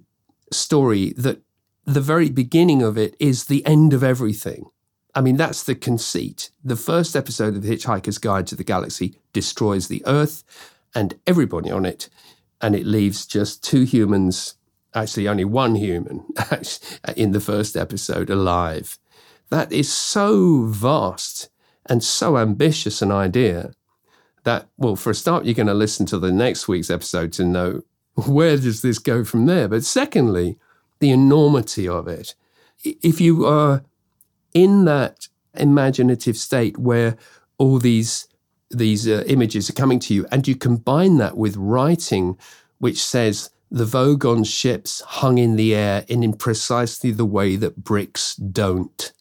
story 0.52 1.14
that 1.18 1.42
the 1.86 2.02
very 2.02 2.30
beginning 2.30 2.84
of 2.84 2.98
it 2.98 3.16
is 3.20 3.46
the 3.46 3.66
end 3.66 3.94
of 3.94 4.04
everything. 4.04 4.70
I 5.16 5.22
mean, 5.22 5.38
that's 5.38 5.64
the 5.64 5.74
conceit. 5.74 6.52
The 6.64 6.76
first 6.76 7.16
episode 7.16 7.56
of 7.56 7.64
The 7.64 7.76
Hitchhiker's 7.76 8.20
Guide 8.20 8.46
to 8.48 8.56
the 8.56 8.64
Galaxy 8.64 9.20
destroys 9.34 9.88
the 9.88 10.04
Earth 10.06 10.44
and 10.94 11.20
everybody 11.26 11.72
on 11.72 11.86
it, 11.86 12.10
and 12.62 12.76
it 12.76 12.86
leaves 12.86 13.26
just 13.26 13.64
two 13.64 13.84
humans 13.84 14.56
actually 14.94 15.28
only 15.28 15.46
one 15.46 15.76
human 15.76 16.26
in 17.16 17.32
the 17.32 17.40
first 17.40 17.78
episode 17.78 18.30
alive. 18.30 18.98
That 19.50 19.72
is 19.72 19.92
so 19.92 20.66
vast 20.66 21.50
and 21.86 22.04
so 22.04 22.38
ambitious 22.38 23.02
an 23.02 23.12
idea 23.12 23.72
that, 24.44 24.68
well, 24.78 24.96
for 24.96 25.12
a 25.12 25.16
start, 25.16 25.46
you're 25.46 25.54
going 25.54 25.68
to 25.68 25.74
listen 25.74 26.06
to 26.08 26.20
the 26.20 26.32
next 26.32 26.68
week's 26.68 26.90
episode 26.90 27.34
to 27.34 27.44
know 27.44 27.82
where 28.28 28.58
does 28.58 28.82
this 28.82 29.00
go 29.00 29.24
from 29.24 29.46
there. 29.46 29.68
But 29.68 29.84
secondly, 29.84 30.58
the 31.00 31.12
enormity 31.12 31.88
of 31.88 32.08
it. 32.08 32.36
If 32.84 33.20
you 33.20 33.46
are 33.46 33.84
in 34.54 34.86
that 34.86 35.28
imaginative 35.54 36.38
state 36.38 36.78
where 36.78 37.18
all 37.58 37.80
these 37.80 38.28
these 38.72 39.08
uh, 39.08 39.24
images 39.26 39.68
are 39.68 39.74
coming 39.74 39.98
to 39.98 40.14
you, 40.14 40.28
and 40.32 40.48
you 40.48 40.56
combine 40.56 41.18
that 41.18 41.36
with 41.36 41.58
writing, 41.58 42.38
which 42.78 43.04
says 43.04 43.50
the 43.72 43.86
Vogon 43.86 44.46
ships 44.46 45.02
hung 45.02 45.38
in 45.38 45.56
the 45.56 45.76
air 45.76 46.06
and 46.10 46.24
in 46.24 46.34
precisely 46.34 47.12
the 47.12 47.26
way 47.26 47.56
that 47.56 47.84
bricks 47.84 48.36
don't. 48.36 49.12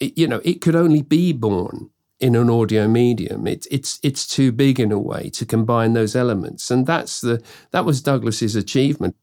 It, 0.00 0.16
you 0.16 0.26
know, 0.28 0.40
it 0.44 0.60
could 0.60 0.76
only 0.76 1.02
be 1.02 1.32
born 1.32 1.90
in 2.20 2.36
an 2.36 2.48
audio 2.48 2.86
medium. 2.86 3.46
It, 3.46 3.66
it's 3.70 3.98
it's 4.02 4.26
too 4.26 4.52
big 4.52 4.78
in 4.78 4.92
a 4.92 4.98
way 4.98 5.30
to 5.30 5.44
combine 5.44 5.92
those 5.92 6.14
elements, 6.14 6.70
and 6.70 6.86
that's 6.86 7.20
the 7.20 7.42
that 7.72 7.84
was 7.84 8.00
Douglas's 8.00 8.56
achievement. 8.56 9.16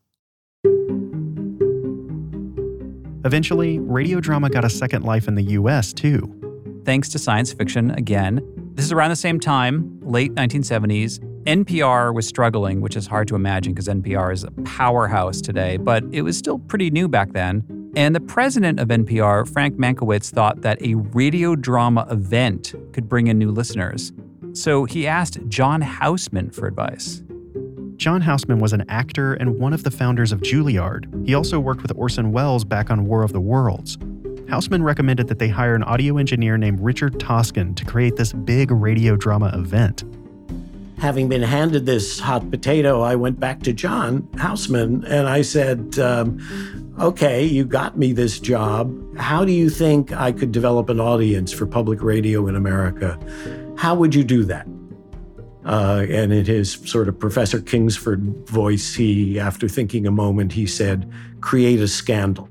Eventually, 3.24 3.80
radio 3.80 4.20
drama 4.20 4.50
got 4.50 4.66
a 4.66 4.70
second 4.70 5.04
life 5.04 5.28
in 5.28 5.36
the 5.36 5.44
U.S. 5.44 5.94
too. 5.94 6.82
Thanks 6.86 7.10
to 7.10 7.20
science 7.20 7.54
fiction 7.54 7.92
again. 7.92 8.61
This 8.74 8.86
is 8.86 8.92
around 8.94 9.10
the 9.10 9.18
same 9.18 9.40
time, 9.40 10.00
late 10.02 10.34
1970s. 10.36 11.20
NPR 11.44 12.14
was 12.14 12.26
struggling, 12.26 12.80
which 12.80 12.96
is 12.96 13.06
hard 13.06 13.28
to 13.28 13.36
imagine 13.36 13.74
because 13.74 13.88
NPR 13.88 14.32
is 14.32 14.46
a 14.46 14.52
powerhouse 14.64 15.42
today, 15.42 15.76
but 15.76 16.04
it 16.12 16.22
was 16.22 16.38
still 16.38 16.58
pretty 16.58 16.90
new 16.90 17.10
back 17.10 17.34
then. 17.34 17.92
And 17.98 18.16
the 18.16 18.22
president 18.22 18.80
of 18.80 18.88
NPR, 18.88 19.52
Frank 19.52 19.76
Mankiewicz, 19.76 20.32
thought 20.32 20.62
that 20.62 20.82
a 20.82 20.96
radio 20.96 21.56
drama 21.56 22.08
event 22.10 22.74
could 22.94 23.10
bring 23.10 23.28
in 23.28 23.38
new 23.38 23.52
listeners. 23.52 24.14
So 24.54 24.86
he 24.86 25.06
asked 25.06 25.40
John 25.50 25.82
Houseman 25.82 26.52
for 26.52 26.66
advice. 26.66 27.24
John 27.98 28.22
Houseman 28.22 28.60
was 28.60 28.72
an 28.72 28.86
actor 28.88 29.34
and 29.34 29.60
one 29.60 29.74
of 29.74 29.84
the 29.84 29.92
founders 29.92 30.32
of 30.32 30.40
Juilliard. 30.40 31.28
He 31.28 31.36
also 31.36 31.60
worked 31.60 31.82
with 31.82 31.92
Orson 31.98 32.32
Welles 32.32 32.64
back 32.64 32.90
on 32.90 33.06
War 33.06 33.22
of 33.24 33.34
the 33.34 33.42
Worlds. 33.42 33.98
Houseman 34.50 34.84
recommended 34.84 35.28
that 35.28 35.40
they 35.40 35.48
hire 35.48 35.76
an 35.76 35.84
audio 35.84 36.18
engineer 36.18 36.58
named 36.58 36.80
Richard 36.82 37.20
Toscan 37.20 37.74
to 37.76 37.86
create 37.86 38.16
this 38.16 38.34
big 38.34 38.72
radio 38.72 39.16
drama 39.16 39.52
event. 39.54 40.04
Having 40.98 41.30
been 41.30 41.42
handed 41.42 41.86
this 41.86 42.20
hot 42.20 42.52
potato, 42.52 43.02
I 43.02 43.16
went 43.16 43.40
back 43.40 43.64
to 43.64 43.74
John 43.74 44.28
Houseman 44.38 45.04
and 45.06 45.28
I 45.28 45.42
said, 45.42 45.98
um, 45.98 46.40
Okay, 47.00 47.44
you 47.44 47.66
got 47.66 47.98
me 47.98 48.14
this 48.14 48.40
job. 48.40 49.18
How 49.18 49.44
do 49.44 49.52
you 49.52 49.70
think 49.70 50.12
I 50.12 50.32
could 50.32 50.52
develop 50.52 50.90
an 50.90 51.00
audience 51.00 51.52
for 51.52 51.66
public 51.66 52.04
radio 52.04 52.48
in 52.48 52.56
America? 52.56 53.18
How 53.78 53.96
would 53.96 54.14
you 54.14 54.24
do 54.24 54.44
that? 54.44 54.68
Uh, 55.66 56.06
and 56.10 56.34
in 56.34 56.46
his 56.46 56.74
sort 56.86 57.08
of 57.08 57.18
Professor 57.18 57.60
Kingsfield 57.60 58.48
voice, 58.48 58.94
he, 58.94 59.40
after 59.40 59.68
thinking 59.68 60.06
a 60.06 60.12
moment, 60.12 60.52
he 60.52 60.68
said, 60.68 61.12
Create 61.40 61.80
a 61.80 61.88
scandal. 61.88 62.48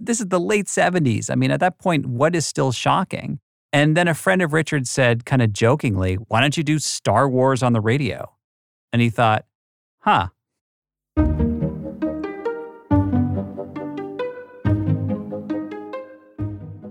This 0.00 0.20
is 0.20 0.28
the 0.28 0.40
late 0.40 0.66
70s. 0.66 1.30
I 1.30 1.34
mean, 1.34 1.50
at 1.50 1.60
that 1.60 1.78
point, 1.78 2.06
what 2.06 2.34
is 2.34 2.46
still 2.46 2.72
shocking? 2.72 3.38
And 3.72 3.96
then 3.96 4.08
a 4.08 4.14
friend 4.14 4.42
of 4.42 4.52
Richard's 4.52 4.90
said, 4.90 5.24
kind 5.24 5.42
of 5.42 5.52
jokingly, 5.52 6.14
Why 6.14 6.40
don't 6.40 6.56
you 6.56 6.64
do 6.64 6.78
Star 6.78 7.28
Wars 7.28 7.62
on 7.62 7.72
the 7.72 7.80
radio? 7.80 8.32
And 8.92 9.00
he 9.02 9.10
thought, 9.10 9.44
Huh. 10.00 10.28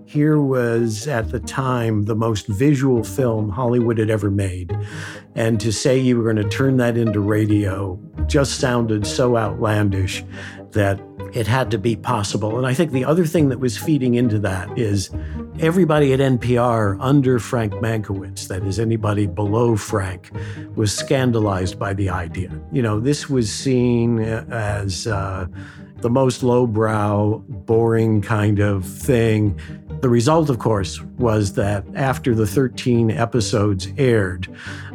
Here 0.09 0.41
was, 0.41 1.07
at 1.07 1.29
the 1.29 1.39
time, 1.39 2.05
the 2.05 2.15
most 2.15 2.47
visual 2.47 3.03
film 3.03 3.49
Hollywood 3.49 3.99
had 3.99 4.09
ever 4.09 4.31
made. 4.31 4.75
And 5.35 5.59
to 5.59 5.71
say 5.71 5.99
you 5.99 6.17
were 6.17 6.23
going 6.23 6.43
to 6.43 6.49
turn 6.49 6.77
that 6.77 6.97
into 6.97 7.19
radio 7.19 7.99
just 8.25 8.59
sounded 8.59 9.05
so 9.05 9.37
outlandish 9.37 10.25
that 10.71 10.99
it 11.31 11.45
had 11.45 11.69
to 11.69 11.77
be 11.77 11.95
possible. 11.95 12.57
And 12.57 12.65
I 12.65 12.73
think 12.73 12.91
the 12.91 13.05
other 13.05 13.27
thing 13.27 13.49
that 13.49 13.59
was 13.59 13.77
feeding 13.77 14.15
into 14.15 14.39
that 14.39 14.75
is 14.79 15.11
everybody 15.59 16.11
at 16.11 16.19
NPR 16.19 16.97
under 16.99 17.37
Frank 17.37 17.73
Mankiewicz, 17.73 18.47
that 18.47 18.63
is, 18.63 18.79
anybody 18.79 19.27
below 19.27 19.75
Frank, 19.75 20.31
was 20.73 20.91
scandalized 20.91 21.77
by 21.77 21.93
the 21.93 22.09
idea. 22.09 22.49
You 22.71 22.81
know, 22.81 22.99
this 22.99 23.29
was 23.29 23.53
seen 23.53 24.21
as 24.21 25.05
uh, 25.05 25.45
the 26.01 26.09
most 26.09 26.43
lowbrow, 26.43 27.39
boring 27.47 28.21
kind 28.21 28.59
of 28.59 28.85
thing. 28.85 29.59
The 30.01 30.09
result, 30.09 30.49
of 30.49 30.59
course, 30.59 31.01
was 31.17 31.53
that 31.53 31.83
after 31.93 32.33
the 32.33 32.47
13 32.47 33.11
episodes 33.11 33.89
aired, 33.97 34.47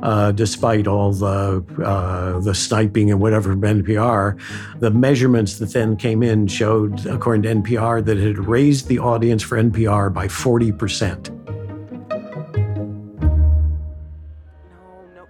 uh, 0.02 0.32
despite 0.32 0.86
all 0.86 1.12
the 1.12 1.62
uh, 1.84 2.40
the 2.40 2.54
sniping 2.54 3.10
and 3.10 3.20
whatever 3.20 3.52
from 3.52 3.60
NPR, 3.60 4.40
the 4.80 4.90
measurements 4.90 5.58
that 5.58 5.72
then 5.72 5.96
came 5.96 6.22
in 6.22 6.46
showed, 6.46 7.04
according 7.06 7.42
to 7.42 7.54
NPR, 7.54 8.04
that 8.04 8.16
it 8.16 8.26
had 8.26 8.38
raised 8.38 8.88
the 8.88 8.98
audience 8.98 9.42
for 9.42 9.62
NPR 9.62 10.12
by 10.12 10.26
40 10.26 10.72
percent. 10.72 11.30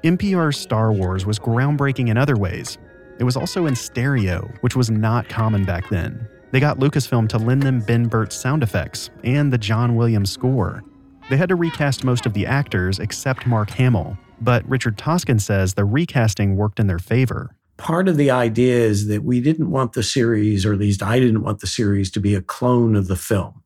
NPR's 0.05 0.59
Star 0.59 0.93
Wars 0.93 1.25
was 1.25 1.39
groundbreaking 1.39 2.11
in 2.11 2.19
other 2.19 2.37
ways. 2.37 2.77
It 3.19 3.25
was 3.25 3.37
also 3.37 3.67
in 3.67 3.77
stereo, 3.77 4.51
which 4.61 4.77
was 4.77 4.91
not 4.91 5.29
common 5.29 5.65
back 5.65 5.89
then. 5.89 6.29
They 6.51 6.61
got 6.61 6.79
Lucasfilm 6.79 7.29
to 7.31 7.39
lend 7.39 7.63
them 7.63 7.81
Ben 7.81 8.07
Burtt's 8.07 8.37
sound 8.37 8.63
effects 8.63 9.11
and 9.25 9.53
the 9.53 9.59
John 9.59 9.97
Williams 9.97 10.31
score. 10.31 10.83
They 11.31 11.37
had 11.37 11.49
to 11.49 11.57
recast 11.57 12.05
most 12.05 12.27
of 12.27 12.35
the 12.35 12.47
actors 12.47 12.99
except 12.99 13.47
Mark 13.47 13.71
Hamill, 13.71 14.19
but 14.41 14.69
Richard 14.69 14.99
Toscan 14.99 15.39
says 15.39 15.75
the 15.75 15.85
recasting 15.85 16.57
worked 16.57 16.79
in 16.79 16.87
their 16.87 16.99
favor. 16.99 17.57
Part 17.77 18.09
of 18.09 18.17
the 18.17 18.31
idea 18.31 18.77
is 18.77 19.09
that 19.09 19.25
we 19.25 19.41
didn't 19.41 19.71
want 19.71 19.95
the 19.95 20.03
series, 20.03 20.67
or 20.67 20.73
at 20.73 20.79
least 20.79 21.03
I 21.03 21.19
didn't 21.19 21.43
want 21.43 21.61
the 21.61 21.67
series 21.67 22.11
to 22.13 22.21
be 22.21 22.35
a 22.35 22.43
clone 22.43 22.95
of 22.95 23.09
the 23.09 23.17
film. 23.17 23.63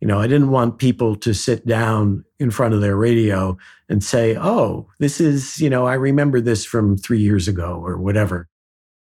You 0.00 0.08
know, 0.08 0.20
I 0.20 0.26
didn't 0.26 0.50
want 0.50 0.78
people 0.78 1.16
to 1.16 1.34
sit 1.34 1.66
down 1.66 2.24
in 2.38 2.50
front 2.50 2.74
of 2.74 2.80
their 2.80 2.96
radio 2.96 3.58
and 3.88 4.04
say, 4.04 4.36
oh, 4.36 4.88
this 4.98 5.20
is, 5.20 5.60
you 5.60 5.68
know, 5.68 5.86
I 5.86 5.94
remember 5.94 6.40
this 6.40 6.64
from 6.64 6.96
three 6.96 7.20
years 7.20 7.48
ago 7.48 7.82
or 7.84 7.98
whatever. 7.98 8.48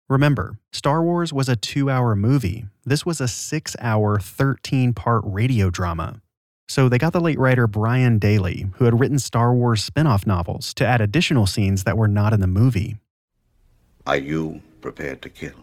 Remember, 0.08 0.60
Star 0.72 1.02
Wars 1.02 1.34
was 1.34 1.50
a 1.50 1.56
two 1.56 1.89
hour 1.89 2.15
movie. 2.15 2.68
This 2.86 3.06
was 3.06 3.20
a 3.20 3.28
six 3.28 3.76
hour, 3.80 4.20
13 4.20 4.94
part 4.94 5.24
radio 5.26 5.72
drama. 5.72 6.22
So 6.68 6.89
they 6.89 7.00
got 7.00 7.13
the 7.13 7.20
late 7.20 7.39
writer 7.39 7.65
Brian 7.65 8.20
Daley, 8.20 8.68
who 8.76 8.86
had 8.86 9.00
written 9.00 9.18
Star 9.18 9.54
Wars 9.54 9.84
spin 9.84 10.06
off 10.06 10.28
novels, 10.28 10.74
to 10.76 10.86
add 10.86 11.02
additional 11.02 11.48
scenes 11.48 11.84
that 11.86 11.98
were 11.98 12.08
not 12.08 12.34
in 12.34 12.39
the 12.39 12.48
movie. 12.48 12.98
Are 14.06 14.18
you 14.18 14.62
prepared 14.82 15.24
to 15.24 15.30
kill? 15.30 15.56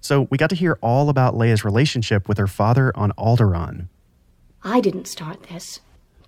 So 0.00 0.26
we 0.30 0.38
got 0.38 0.50
to 0.50 0.56
hear 0.56 0.78
all 0.80 1.08
about 1.08 1.34
Leia's 1.34 1.64
relationship 1.64 2.28
with 2.28 2.38
her 2.38 2.46
father 2.48 2.92
on 2.96 3.12
Alderaan. 3.12 3.88
I 4.64 4.80
didn't 4.80 5.06
start 5.06 5.44
this. 5.44 5.80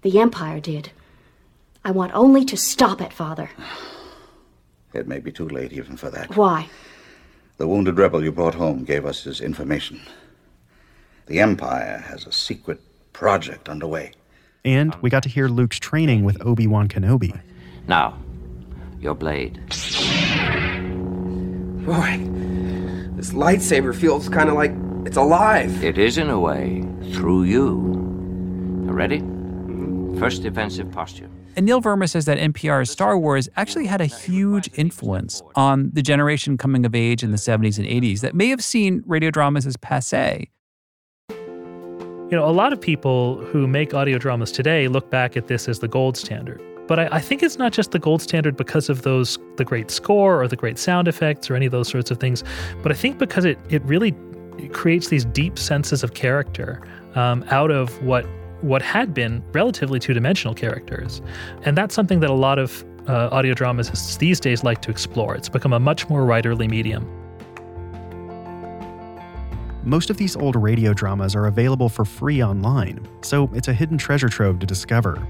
The 0.02 0.20
Empire 0.20 0.60
did. 0.60 0.92
I 1.84 1.90
want 1.90 2.12
only 2.14 2.44
to 2.44 2.56
stop 2.56 3.00
it, 3.00 3.12
Father. 3.12 3.50
It 4.92 5.06
may 5.06 5.20
be 5.20 5.30
too 5.30 5.48
late 5.48 5.72
even 5.72 5.96
for 5.96 6.10
that. 6.10 6.36
Why? 6.36 6.68
The 7.60 7.68
wounded 7.68 7.98
rebel 7.98 8.24
you 8.24 8.32
brought 8.32 8.54
home 8.54 8.84
gave 8.84 9.04
us 9.04 9.24
his 9.24 9.42
information. 9.42 10.00
The 11.26 11.40
Empire 11.40 12.02
has 12.08 12.26
a 12.26 12.32
secret 12.32 12.80
project 13.12 13.68
underway. 13.68 14.12
And 14.64 14.94
we 15.02 15.10
got 15.10 15.22
to 15.24 15.28
hear 15.28 15.46
Luke's 15.46 15.78
training 15.78 16.24
with 16.24 16.40
Obi 16.40 16.66
Wan 16.66 16.88
Kenobi. 16.88 17.38
Now, 17.86 18.18
your 18.98 19.14
blade. 19.14 19.56
Boy, 21.84 22.26
this 23.16 23.34
lightsaber 23.34 23.94
feels 23.94 24.30
kind 24.30 24.48
of 24.48 24.54
like 24.54 24.72
it's 25.04 25.18
alive. 25.18 25.84
It 25.84 25.98
is 25.98 26.16
in 26.16 26.30
a 26.30 26.40
way, 26.40 26.82
through 27.12 27.42
you. 27.42 27.76
Ready? 28.90 29.18
First 30.18 30.42
defensive 30.44 30.90
posture. 30.90 31.28
And 31.56 31.66
Neil 31.66 31.82
Verma 31.82 32.08
says 32.08 32.24
that 32.26 32.38
NPR's 32.38 32.90
Star 32.90 33.18
Wars 33.18 33.48
actually 33.56 33.86
had 33.86 34.00
a 34.00 34.06
huge 34.06 34.70
influence 34.74 35.42
on 35.54 35.90
the 35.92 36.02
generation 36.02 36.56
coming 36.56 36.86
of 36.86 36.94
age 36.94 37.22
in 37.22 37.32
the 37.32 37.36
70s 37.36 37.78
and 37.78 37.86
80s 37.86 38.20
that 38.20 38.34
may 38.34 38.48
have 38.48 38.62
seen 38.62 39.02
radio 39.06 39.30
dramas 39.30 39.66
as 39.66 39.76
passe. 39.76 40.48
You 41.28 42.36
know, 42.36 42.48
a 42.48 42.52
lot 42.52 42.72
of 42.72 42.80
people 42.80 43.44
who 43.46 43.66
make 43.66 43.92
audio 43.92 44.16
dramas 44.16 44.52
today 44.52 44.86
look 44.86 45.10
back 45.10 45.36
at 45.36 45.48
this 45.48 45.68
as 45.68 45.80
the 45.80 45.88
gold 45.88 46.16
standard. 46.16 46.62
But 46.86 47.00
I, 47.00 47.08
I, 47.12 47.20
think 47.20 47.42
it's 47.42 47.58
not 47.58 47.72
just 47.72 47.90
the 47.90 47.98
gold 47.98 48.22
standard 48.22 48.56
because 48.56 48.88
of 48.88 49.02
those 49.02 49.38
the 49.56 49.64
great 49.64 49.90
score 49.90 50.40
or 50.42 50.48
the 50.48 50.56
great 50.56 50.78
sound 50.78 51.08
effects 51.08 51.50
or 51.50 51.56
any 51.56 51.66
of 51.66 51.72
those 51.72 51.88
sorts 51.88 52.10
of 52.10 52.18
things, 52.18 52.42
but 52.82 52.90
I 52.90 52.94
think 52.94 53.18
because 53.18 53.44
it 53.44 53.58
it 53.68 53.82
really 53.84 54.14
creates 54.72 55.08
these 55.08 55.24
deep 55.24 55.58
senses 55.58 56.02
of 56.02 56.14
character 56.14 56.80
um, 57.14 57.44
out 57.48 57.70
of 57.70 58.00
what 58.02 58.26
what 58.62 58.82
had 58.82 59.14
been 59.14 59.42
relatively 59.52 59.98
two 59.98 60.14
dimensional 60.14 60.54
characters. 60.54 61.22
And 61.62 61.76
that's 61.76 61.94
something 61.94 62.20
that 62.20 62.30
a 62.30 62.34
lot 62.34 62.58
of 62.58 62.84
uh, 63.08 63.28
audio 63.32 63.54
dramatists 63.54 64.16
these 64.16 64.40
days 64.40 64.62
like 64.62 64.82
to 64.82 64.90
explore. 64.90 65.34
It's 65.34 65.48
become 65.48 65.72
a 65.72 65.80
much 65.80 66.08
more 66.08 66.22
writerly 66.22 66.68
medium. 66.68 67.08
Most 69.82 70.10
of 70.10 70.18
these 70.18 70.36
old 70.36 70.56
radio 70.56 70.92
dramas 70.92 71.34
are 71.34 71.46
available 71.46 71.88
for 71.88 72.04
free 72.04 72.42
online, 72.42 73.06
so 73.22 73.50
it's 73.54 73.68
a 73.68 73.72
hidden 73.72 73.96
treasure 73.96 74.28
trove 74.28 74.58
to 74.58 74.66
discover. 74.66 75.26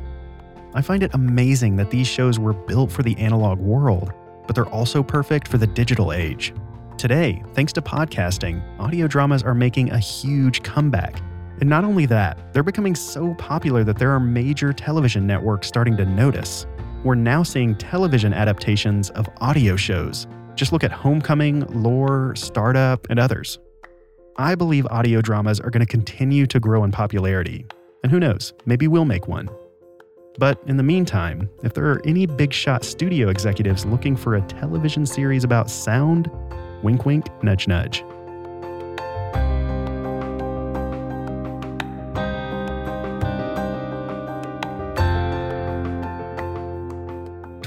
I 0.74 0.82
find 0.82 1.02
it 1.02 1.14
amazing 1.14 1.76
that 1.76 1.90
these 1.90 2.08
shows 2.08 2.38
were 2.38 2.52
built 2.52 2.90
for 2.90 3.02
the 3.04 3.16
analog 3.16 3.60
world, 3.60 4.12
but 4.46 4.56
they're 4.56 4.68
also 4.68 5.02
perfect 5.04 5.46
for 5.46 5.58
the 5.58 5.66
digital 5.66 6.12
age. 6.12 6.52
Today, 6.98 7.42
thanks 7.54 7.72
to 7.74 7.82
podcasting, 7.82 8.60
audio 8.80 9.06
dramas 9.06 9.42
are 9.44 9.54
making 9.54 9.90
a 9.90 9.98
huge 9.98 10.62
comeback. 10.62 11.22
And 11.60 11.68
not 11.68 11.84
only 11.84 12.06
that, 12.06 12.52
they're 12.52 12.62
becoming 12.62 12.94
so 12.94 13.34
popular 13.34 13.84
that 13.84 13.98
there 13.98 14.10
are 14.10 14.20
major 14.20 14.72
television 14.72 15.26
networks 15.26 15.68
starting 15.68 15.96
to 15.98 16.06
notice. 16.06 16.66
We're 17.04 17.14
now 17.14 17.42
seeing 17.42 17.74
television 17.76 18.32
adaptations 18.32 19.10
of 19.10 19.28
audio 19.38 19.76
shows. 19.76 20.26
Just 20.54 20.72
look 20.72 20.84
at 20.84 20.92
Homecoming, 20.92 21.60
Lore, 21.82 22.34
Startup, 22.34 23.06
and 23.10 23.18
others. 23.18 23.58
I 24.36 24.54
believe 24.54 24.86
audio 24.86 25.20
dramas 25.20 25.60
are 25.60 25.70
going 25.70 25.84
to 25.84 25.90
continue 25.90 26.46
to 26.46 26.58
grow 26.58 26.82
in 26.84 26.92
popularity. 26.92 27.66
And 28.02 28.10
who 28.10 28.20
knows, 28.20 28.54
maybe 28.64 28.88
we'll 28.88 29.04
make 29.04 29.28
one. 29.28 29.48
But 30.38 30.62
in 30.66 30.78
the 30.78 30.82
meantime, 30.82 31.50
if 31.62 31.74
there 31.74 31.90
are 31.90 32.00
any 32.06 32.24
big 32.24 32.52
shot 32.52 32.84
studio 32.84 33.28
executives 33.28 33.84
looking 33.84 34.16
for 34.16 34.36
a 34.36 34.40
television 34.42 35.04
series 35.04 35.44
about 35.44 35.68
sound, 35.68 36.30
wink 36.82 37.04
wink, 37.04 37.26
nudge 37.42 37.68
nudge. 37.68 38.02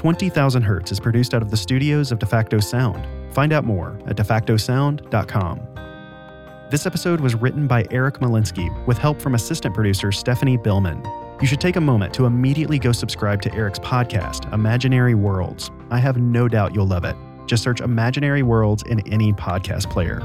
20,000 0.04 0.60
Hertz 0.60 0.92
is 0.92 1.00
produced 1.00 1.32
out 1.32 1.40
of 1.40 1.50
the 1.50 1.56
studios 1.56 2.12
of 2.12 2.18
DeFacto 2.18 2.62
Sound. 2.62 3.06
Find 3.32 3.54
out 3.54 3.64
more 3.64 3.98
at 4.06 4.16
defactosound.com. 4.16 5.60
This 6.70 6.84
episode 6.84 7.20
was 7.20 7.34
written 7.34 7.66
by 7.66 7.86
Eric 7.90 8.18
Molinsky 8.18 8.86
with 8.86 8.98
help 8.98 9.18
from 9.18 9.34
assistant 9.34 9.74
producer 9.74 10.12
Stephanie 10.12 10.58
Billman. 10.58 11.02
You 11.40 11.46
should 11.46 11.62
take 11.62 11.76
a 11.76 11.80
moment 11.80 12.12
to 12.16 12.26
immediately 12.26 12.78
go 12.78 12.92
subscribe 12.92 13.40
to 13.40 13.54
Eric's 13.54 13.78
podcast, 13.78 14.52
Imaginary 14.52 15.14
Worlds. 15.14 15.70
I 15.90 16.00
have 16.00 16.18
no 16.18 16.48
doubt 16.48 16.74
you'll 16.74 16.86
love 16.86 17.06
it. 17.06 17.16
Just 17.46 17.62
search 17.62 17.80
Imaginary 17.80 18.42
Worlds 18.42 18.82
in 18.82 19.00
any 19.10 19.32
podcast 19.32 19.90
player. 19.90 20.20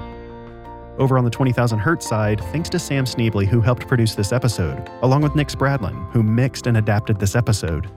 Over 0.98 1.18
on 1.18 1.24
the 1.24 1.32
20,000 1.32 1.80
Hertz 1.80 2.06
side, 2.06 2.42
thanks 2.52 2.68
to 2.72 2.80
Sam 2.80 3.06
Sneebly, 3.06 3.48
who 3.48 3.62
helped 3.62 3.88
produce 3.88 4.14
this 4.14 4.34
episode, 4.34 4.90
along 5.04 5.22
with 5.22 5.36
Nick 5.36 5.48
Spradlin, 5.48 6.12
who 6.12 6.22
mixed 6.22 6.68
and 6.68 6.76
adapted 6.76 7.18
this 7.18 7.34
episode. 7.34 7.90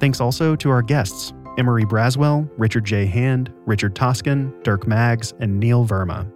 Thanks 0.00 0.20
also 0.20 0.56
to 0.56 0.70
our 0.70 0.82
guests, 0.82 1.34
Emory 1.58 1.84
Braswell, 1.84 2.50
Richard 2.56 2.84
J. 2.84 3.04
Hand, 3.04 3.52
Richard 3.66 3.94
Toscan, 3.94 4.52
Dirk 4.62 4.86
Maggs, 4.86 5.34
and 5.40 5.60
Neil 5.60 5.86
Verma. 5.86 6.26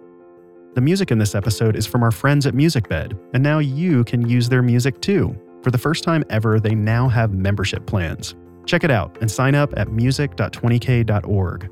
The 0.75 0.81
music 0.81 1.09
in 1.09 1.17
this 1.17 1.33
episode 1.33 1.75
is 1.75 1.87
from 1.87 2.03
our 2.03 2.11
friends 2.11 2.45
at 2.45 2.53
MusicBed, 2.53 3.17
and 3.33 3.41
now 3.41 3.59
you 3.59 4.03
can 4.03 4.29
use 4.29 4.49
their 4.49 4.61
music 4.61 5.01
too. 5.01 5.35
For 5.63 5.71
the 5.71 5.77
first 5.77 6.03
time 6.03 6.23
ever, 6.29 6.59
they 6.59 6.75
now 6.75 7.07
have 7.07 7.33
membership 7.33 7.87
plans. 7.87 8.35
Check 8.67 8.83
it 8.83 8.91
out 8.91 9.17
and 9.21 9.31
sign 9.31 9.55
up 9.55 9.73
at 9.77 9.91
music.20k.org. 9.91 11.71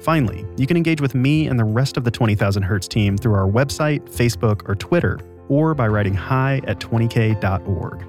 Finally, 0.00 0.46
you 0.56 0.66
can 0.66 0.76
engage 0.76 1.00
with 1.00 1.14
me 1.14 1.48
and 1.48 1.58
the 1.58 1.64
rest 1.64 1.96
of 1.96 2.04
the 2.04 2.10
20,000 2.10 2.62
Hertz 2.62 2.86
team 2.86 3.16
through 3.16 3.34
our 3.34 3.48
website, 3.50 4.02
Facebook, 4.02 4.68
or 4.68 4.74
Twitter, 4.76 5.18
or 5.48 5.74
by 5.74 5.88
writing 5.88 6.14
hi 6.14 6.60
at 6.66 6.78
20k.org. 6.78 8.06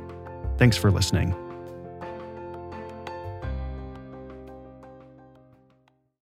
Thanks 0.58 0.78
for 0.78 0.92
listening. 0.92 1.47